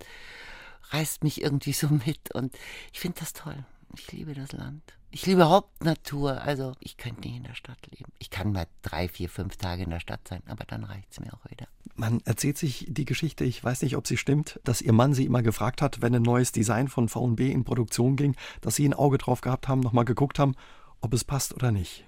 [0.91, 2.33] reißt mich irgendwie so mit.
[2.35, 2.55] Und
[2.93, 3.65] ich finde das toll.
[3.95, 4.81] Ich liebe das Land.
[5.11, 6.41] Ich liebe überhaupt Natur.
[6.41, 8.11] Also ich könnte nicht in der Stadt leben.
[8.19, 11.19] Ich kann mal drei, vier, fünf Tage in der Stadt sein, aber dann reicht es
[11.19, 11.67] mir auch wieder.
[11.95, 15.25] Man erzählt sich die Geschichte, ich weiß nicht, ob sie stimmt, dass ihr Mann sie
[15.25, 18.93] immer gefragt hat, wenn ein neues Design von VB in Produktion ging, dass sie ein
[18.93, 20.55] Auge drauf gehabt haben, nochmal geguckt haben
[21.01, 22.03] ob es passt oder nicht.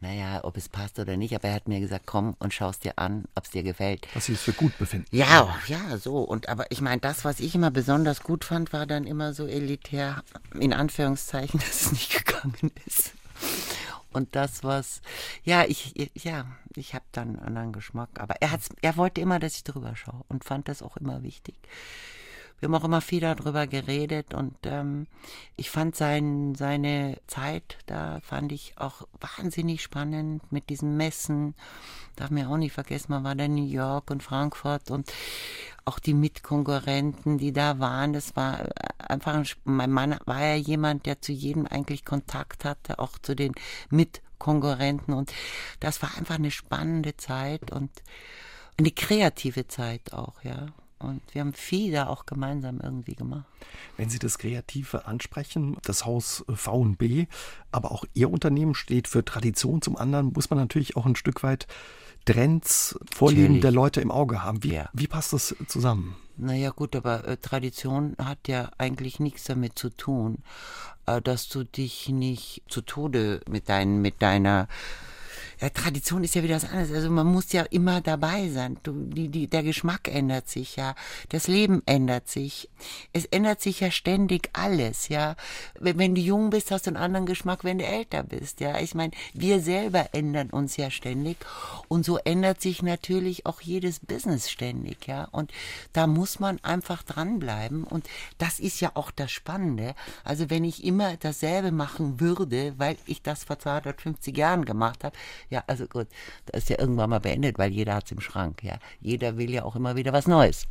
[0.00, 2.98] Naja, ob es passt oder nicht, aber er hat mir gesagt, komm und schaust dir
[2.98, 4.06] an, ob es dir gefällt.
[4.14, 5.06] Was Sie es für gut befinden.
[5.10, 6.18] Ja, ja, so.
[6.18, 9.46] Und aber ich meine, das, was ich immer besonders gut fand, war dann immer so
[9.46, 10.22] elitär,
[10.58, 13.12] in Anführungszeichen, dass es nicht gegangen ist.
[14.12, 15.02] Und das, was,
[15.44, 18.08] ja, ich, ja, ich habe dann einen anderen Geschmack.
[18.18, 21.22] Aber er, hat's, er wollte immer, dass ich drüber schaue und fand das auch immer
[21.22, 21.54] wichtig.
[22.58, 25.06] Wir haben auch immer viel darüber geredet und ähm,
[25.56, 31.54] ich fand sein, seine Zeit da, fand ich auch wahnsinnig spannend mit diesen Messen.
[32.16, 35.12] Darf mir auch nicht vergessen, man war da in New York und Frankfurt und
[35.84, 40.54] auch die Mitkonkurrenten, die da waren, das war äh, einfach, ein, mein Mann war ja
[40.54, 43.52] jemand, der zu jedem eigentlich Kontakt hatte, auch zu den
[43.90, 45.30] Mitkonkurrenten und
[45.80, 47.90] das war einfach eine spannende Zeit und
[48.78, 50.68] eine kreative Zeit auch, ja.
[50.98, 53.44] Und wir haben viel da auch gemeinsam irgendwie gemacht.
[53.96, 57.26] Wenn Sie das Kreative ansprechen, das Haus VB,
[57.70, 59.82] aber auch Ihr Unternehmen steht für Tradition.
[59.82, 61.66] Zum anderen muss man natürlich auch ein Stück weit
[62.24, 64.62] Trends, Vorlieben der Leute im Auge haben.
[64.62, 64.88] Wie, ja.
[64.92, 66.16] wie passt das zusammen?
[66.36, 70.38] Naja gut, aber äh, Tradition hat ja eigentlich nichts damit zu tun,
[71.06, 74.68] äh, dass du dich nicht zu Tode mit, dein, mit deiner
[75.60, 76.92] ja, Tradition ist ja wieder was anderes.
[76.92, 78.76] Also man muss ja immer dabei sein.
[78.82, 80.94] Du, die, die, der Geschmack ändert sich ja,
[81.30, 82.68] das Leben ändert sich.
[83.12, 85.36] Es ändert sich ja ständig alles, ja.
[85.78, 88.78] Wenn, wenn du jung bist, hast du einen anderen Geschmack, wenn du älter bist, ja.
[88.80, 91.38] Ich meine, wir selber ändern uns ja ständig
[91.88, 95.24] und so ändert sich natürlich auch jedes Business ständig, ja.
[95.32, 95.52] Und
[95.94, 99.94] da muss man einfach dranbleiben und das ist ja auch das Spannende.
[100.22, 105.16] Also wenn ich immer dasselbe machen würde, weil ich das vor 250 Jahren gemacht habe,
[105.50, 106.08] ja, also gut,
[106.46, 108.62] das ist ja irgendwann mal beendet, weil jeder hat es im Schrank.
[108.62, 110.66] Ja, jeder will ja auch immer wieder was Neues.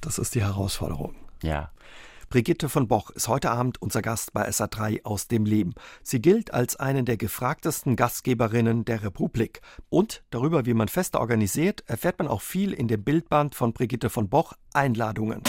[0.00, 1.14] Das ist die Herausforderung.
[1.42, 1.70] Ja.
[2.28, 5.74] Brigitte von Boch ist heute Abend unser Gast bei SA3 aus dem Leben.
[6.04, 9.62] Sie gilt als eine der gefragtesten Gastgeberinnen der Republik.
[9.88, 14.10] Und darüber, wie man Feste organisiert, erfährt man auch viel in dem Bildband von Brigitte
[14.10, 15.42] von Boch Einladungen.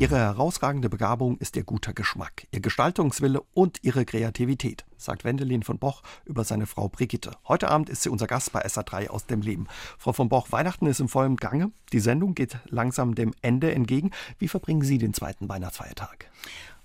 [0.00, 5.80] Ihre herausragende Begabung ist ihr guter Geschmack, ihr Gestaltungswille und ihre Kreativität, sagt Wendelin von
[5.80, 7.32] Boch über seine Frau Brigitte.
[7.48, 9.66] Heute Abend ist sie unser Gast bei SA3 aus dem Leben.
[9.98, 11.72] Frau von Boch, Weihnachten ist im vollen Gange.
[11.92, 14.12] Die Sendung geht langsam dem Ende entgegen.
[14.38, 16.26] Wie verbringen Sie den zweiten Weihnachtsfeiertag?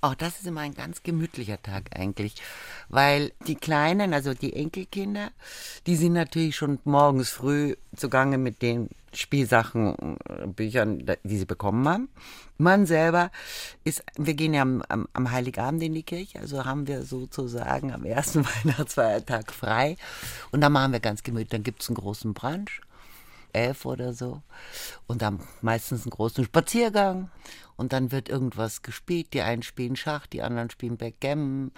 [0.02, 2.42] Oh, das ist immer ein ganz gemütlicher Tag eigentlich,
[2.90, 5.30] weil die Kleinen, also die Enkelkinder,
[5.86, 11.88] die sind natürlich schon morgens früh zugange mit den Spielsachen, äh, Büchern, die sie bekommen
[11.88, 12.10] haben.
[12.58, 13.32] Man selber
[13.84, 17.92] ist, wir gehen ja am, am, am Heiligabend in die Kirche, also haben wir sozusagen
[17.92, 19.98] am ersten Weihnachtsfeiertag frei
[20.52, 21.50] und da machen wir ganz gemütlich.
[21.50, 22.82] Dann gibt es einen großen Brunch
[23.54, 24.42] elf oder so.
[25.08, 27.30] Und dann meistens einen großen Spaziergang.
[27.76, 29.34] Und dann wird irgendwas gespielt.
[29.34, 31.72] Die einen spielen Schach, die anderen spielen Backgammon,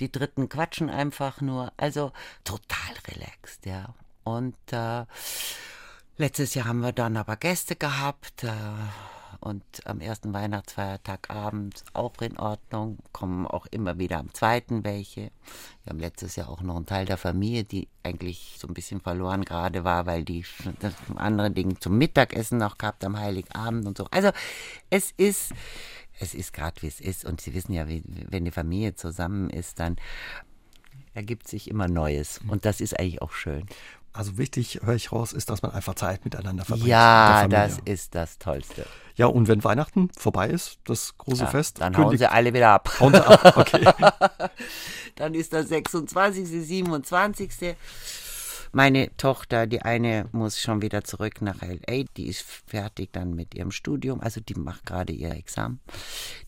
[0.00, 1.72] die dritten quatschen einfach nur.
[1.76, 2.12] Also
[2.44, 3.94] total relaxed, ja.
[4.24, 5.04] Und äh,
[6.16, 8.44] letztes Jahr haben wir dann aber Gäste gehabt.
[8.44, 8.50] Äh,
[9.40, 15.32] und am ersten Weihnachtsfeiertag abends auch in Ordnung, kommen auch immer wieder am zweiten welche.
[15.82, 19.00] Wir haben letztes Jahr auch noch einen Teil der Familie, die eigentlich so ein bisschen
[19.00, 20.44] verloren gerade war, weil die
[20.78, 24.06] das andere Ding zum Mittagessen noch gehabt am Heiligabend und so.
[24.12, 24.30] Also
[24.90, 25.52] es ist,
[26.20, 29.50] es ist gerade wie es ist und Sie wissen ja, wie, wenn die Familie zusammen
[29.50, 29.96] ist, dann
[31.14, 33.66] ergibt sich immer Neues und das ist eigentlich auch schön.
[34.14, 36.88] Also wichtig, höre ich raus, ist, dass man einfach Zeit miteinander verbringt.
[36.88, 38.84] Ja, das ist das Tollste.
[39.14, 41.80] Ja, und wenn Weihnachten vorbei ist, das große ja, Fest.
[41.80, 42.90] Dann hauen sie alle wieder ab.
[43.00, 43.86] Hauen sie ab, okay.
[45.16, 47.76] dann ist das 26., 27.
[48.74, 53.54] Meine Tochter, die eine muss schon wieder zurück nach LA, die ist fertig dann mit
[53.54, 55.80] ihrem Studium, also die macht gerade ihr Examen.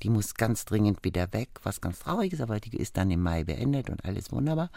[0.02, 3.22] Die muss ganz dringend wieder weg, was ganz traurig ist, aber die ist dann im
[3.22, 4.70] Mai beendet und alles wunderbar.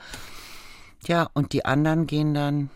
[1.06, 2.70] Ja, und die anderen gehen dann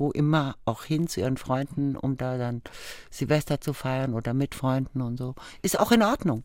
[0.00, 2.62] wo immer auch hin zu ihren Freunden, um da dann
[3.10, 5.34] Silvester zu feiern oder mit Freunden und so.
[5.62, 6.42] Ist auch in Ordnung.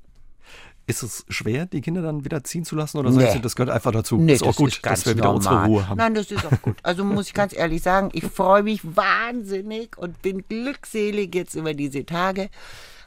[0.87, 3.31] Ist es schwer, die Kinder dann wieder ziehen zu lassen oder nee.
[3.31, 4.17] Sie, das gehört einfach dazu?
[4.17, 5.37] Nee, ist auch das gut, ist dass wir wieder normal.
[5.37, 5.97] unsere Ruhe haben.
[5.97, 6.77] Nein, das ist auch gut.
[6.83, 11.73] Also muss ich ganz ehrlich sagen, ich freue mich wahnsinnig und bin glückselig jetzt über
[11.73, 12.49] diese Tage.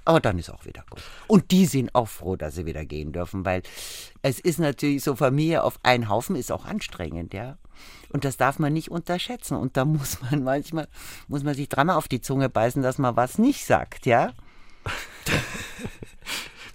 [0.05, 1.03] Aber dann ist auch wieder gut.
[1.29, 3.63] Und die sind auch froh, dass sie wieder gehen dürfen, weil
[4.23, 7.59] es ist natürlich so, Familie auf einen Haufen ist auch anstrengend, ja.
[8.11, 9.57] Und das darf man nicht unterschätzen.
[9.57, 10.89] Und da muss man manchmal,
[11.29, 14.33] muss man sich dreimal auf die Zunge beißen, dass man was nicht sagt, ja?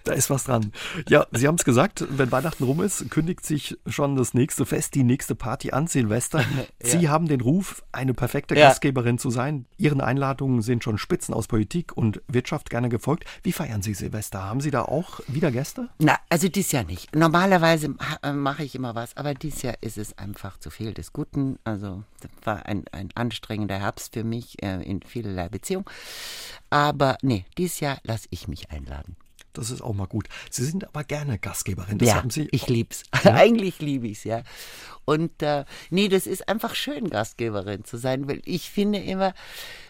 [0.04, 0.74] Da ist was dran.
[1.08, 4.96] Ja, Sie haben es gesagt, wenn Weihnachten rum ist, kündigt sich schon das nächste Fest,
[4.96, 6.44] die nächste Party an, Silvester.
[6.84, 7.10] Sie ja.
[7.10, 8.68] haben den Ruf, eine perfekte ja.
[8.68, 9.66] Gastgeberin zu sein.
[9.78, 13.26] Ihren Einladungen sind schon Spitzen aus Politik und Wirtschaft gerne gefolgt.
[13.44, 14.44] Wie feiern Sie Silvester?
[14.44, 15.90] Haben Sie da auch wieder Gäste?
[16.00, 17.16] Na, also dies Jahr nicht.
[17.16, 21.14] Normalerweise äh, mache ich immer was, aber dieses Jahr ist es einfach zu viel des
[21.14, 21.60] Guten.
[21.64, 25.86] Also das war ein, ein anstrengender Herbst für mich äh, in vielerlei Beziehungen.
[26.70, 29.16] Aber nee, dieses Jahr lasse ich mich einladen.
[29.54, 30.28] Das ist auch mal gut.
[30.50, 32.00] Sie sind aber gerne Gastgeberin.
[32.00, 33.04] Das ja, haben Sie ich lieb's.
[33.24, 33.36] Ja?
[33.36, 34.44] Eigentlich liebe ich es, ja.
[35.06, 39.34] Und äh, nee, das ist einfach schön, Gastgeberin zu sein, weil ich finde immer,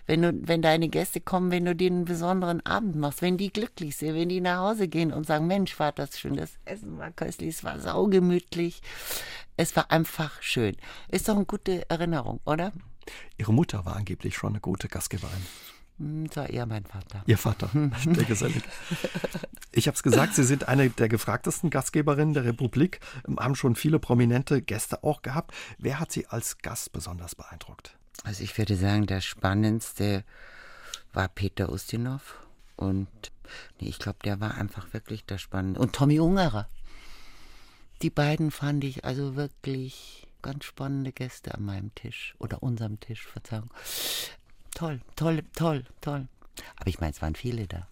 [0.06, 3.52] wenn du, wenn deine Gäste kommen, wenn du denen einen besonderen Abend machst, wenn die
[3.52, 6.98] glücklich sind, wenn die nach Hause gehen und sagen, Mensch, war das schön, das Essen
[6.98, 8.82] war köstlich, es war saugemütlich,
[9.56, 10.76] es war einfach schön.
[11.10, 12.74] Ist doch eine gute Erinnerung, oder?
[13.38, 15.46] Ihre Mutter war angeblich schon eine gute Gastgeberin.
[16.00, 17.24] Hm, das war eher mein Vater.
[17.26, 17.70] Ihr Vater,
[18.06, 18.64] der gesellig.
[19.72, 23.76] Ich habe es gesagt, Sie sind eine der gefragtesten Gastgeberinnen der Republik, ähm, haben schon
[23.76, 25.54] viele prominente Gäste auch gehabt.
[25.78, 27.98] Wer hat Sie als Gast besonders beeindruckt?
[28.24, 30.24] Also ich würde sagen, der spannendste
[31.14, 32.38] war Peter Ustinov
[32.76, 33.08] und
[33.80, 35.80] nee, ich glaube, der war einfach wirklich der spannende.
[35.80, 36.68] Und Tommy Ungerer.
[38.02, 43.26] Die beiden fand ich also wirklich ganz spannende Gäste an meinem Tisch oder unserem Tisch,
[43.26, 43.70] Verzeihung.
[44.74, 46.28] Toll, toll, toll, toll.
[46.78, 47.88] Aber ich meine, es waren viele da.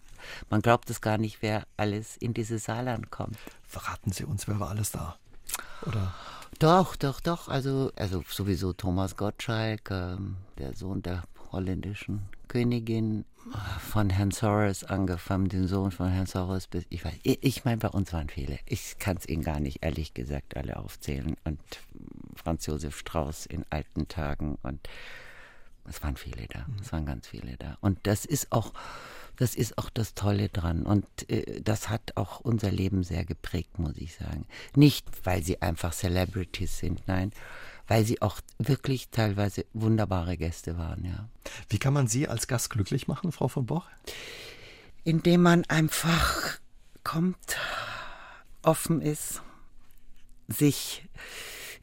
[0.50, 3.38] Man glaubt es gar nicht, wer alles in diese Saal ankommt.
[3.64, 5.16] Verraten Sie uns, wer war alles da?
[5.86, 6.14] Oder?
[6.58, 7.48] Doch, doch, doch.
[7.48, 13.24] Also, also sowieso Thomas Gottschalk, ähm, der Sohn der holländischen Königin,
[13.80, 17.78] von Herrn Soros angefangen, den Sohn von Herrn Soros bis, ich weiß, ich, ich meine,
[17.78, 18.58] bei uns waren viele.
[18.66, 21.36] Ich kann es Ihnen gar nicht, ehrlich gesagt, alle aufzählen.
[21.44, 21.60] Und
[22.36, 24.80] Franz Josef Strauß in alten Tagen und
[25.88, 26.60] es waren viele da.
[26.60, 26.76] Mhm.
[26.80, 27.76] Es waren ganz viele da.
[27.80, 28.72] Und das ist auch,
[29.36, 30.84] das ist auch das Tolle dran.
[30.84, 34.46] Und äh, das hat auch unser Leben sehr geprägt, muss ich sagen.
[34.74, 37.32] Nicht, weil sie einfach Celebrities sind, nein,
[37.88, 41.28] weil sie auch wirklich teilweise wunderbare Gäste waren, ja.
[41.68, 43.86] Wie kann man Sie als Gast glücklich machen, Frau von Boch?
[45.04, 46.58] Indem man einfach
[47.02, 47.58] kommt,
[48.62, 49.42] offen ist,
[50.48, 51.08] sich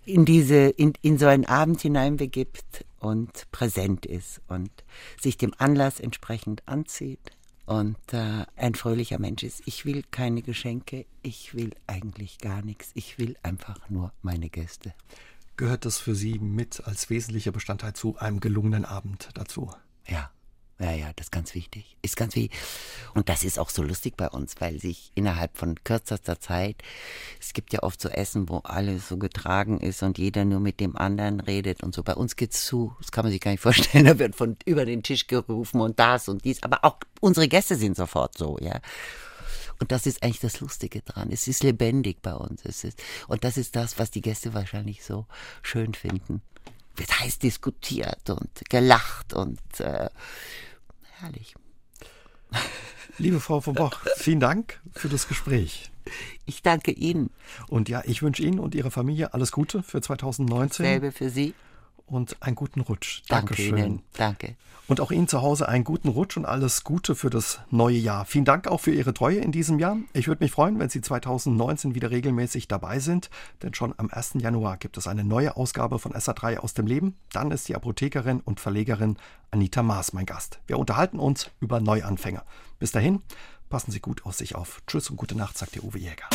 [0.10, 4.72] in diese, in, in so einen Abend hineinbegibt und präsent ist und
[5.22, 7.32] sich dem Anlass entsprechend anzieht
[7.66, 9.62] und äh, ein fröhlicher Mensch ist.
[9.66, 14.94] Ich will keine Geschenke, ich will eigentlich gar nichts, ich will einfach nur meine Gäste.
[15.56, 19.72] Gehört das für Sie mit als wesentlicher Bestandteil zu einem gelungenen Abend dazu?
[20.08, 20.32] Ja.
[20.82, 21.98] Ja, ja, das ist ganz wichtig.
[22.02, 22.58] Ist ganz wichtig.
[23.14, 26.78] Und das ist auch so lustig bei uns, weil sich innerhalb von kürzester Zeit,
[27.38, 30.80] es gibt ja oft so Essen, wo alles so getragen ist und jeder nur mit
[30.80, 32.02] dem anderen redet und so.
[32.02, 32.96] Bei uns geht's zu.
[33.02, 34.06] Das kann man sich gar nicht vorstellen.
[34.06, 36.64] Da wird von über den Tisch gerufen und das und dies.
[36.64, 38.80] Aber auch unsere Gäste sind sofort so, ja.
[39.80, 41.30] Und das ist eigentlich das Lustige dran.
[41.32, 42.64] Es ist lebendig bei uns.
[42.64, 45.26] Es ist, und das ist das, was die Gäste wahrscheinlich so
[45.62, 46.42] schön finden.
[46.96, 50.10] Wird heiß diskutiert und gelacht und äh,
[51.22, 51.56] herrlich.
[53.18, 55.92] Liebe Frau von Boch, vielen Dank für das Gespräch.
[56.46, 57.30] Ich danke Ihnen.
[57.68, 60.86] Und ja, ich wünsche Ihnen und Ihrer Familie alles Gute für 2019.
[60.86, 61.54] Selbe für Sie
[62.10, 63.24] und einen guten Rutsch.
[63.28, 63.78] Danke Dankeschön.
[63.78, 64.02] Ihnen.
[64.14, 64.56] Danke.
[64.88, 68.26] Und auch Ihnen zu Hause einen guten Rutsch und alles Gute für das neue Jahr.
[68.26, 69.98] Vielen Dank auch für Ihre Treue in diesem Jahr.
[70.14, 73.30] Ich würde mich freuen, wenn Sie 2019 wieder regelmäßig dabei sind,
[73.62, 74.34] denn schon am 1.
[74.40, 77.16] Januar gibt es eine neue Ausgabe von SA3 aus dem Leben.
[77.32, 79.18] Dann ist die Apothekerin und Verlegerin
[79.52, 80.60] Anita Maas mein Gast.
[80.66, 82.42] Wir unterhalten uns über Neuanfänge.
[82.80, 83.22] Bis dahin,
[83.70, 84.82] passen Sie gut auf sich auf.
[84.88, 86.26] Tschüss und gute Nacht, sagt der Uwe Jäger.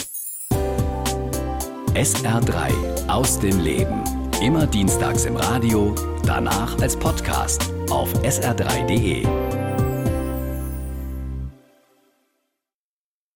[1.94, 4.02] SR3 aus dem Leben.
[4.42, 5.94] Immer dienstags im Radio,
[6.26, 9.63] danach als Podcast auf sr3.de.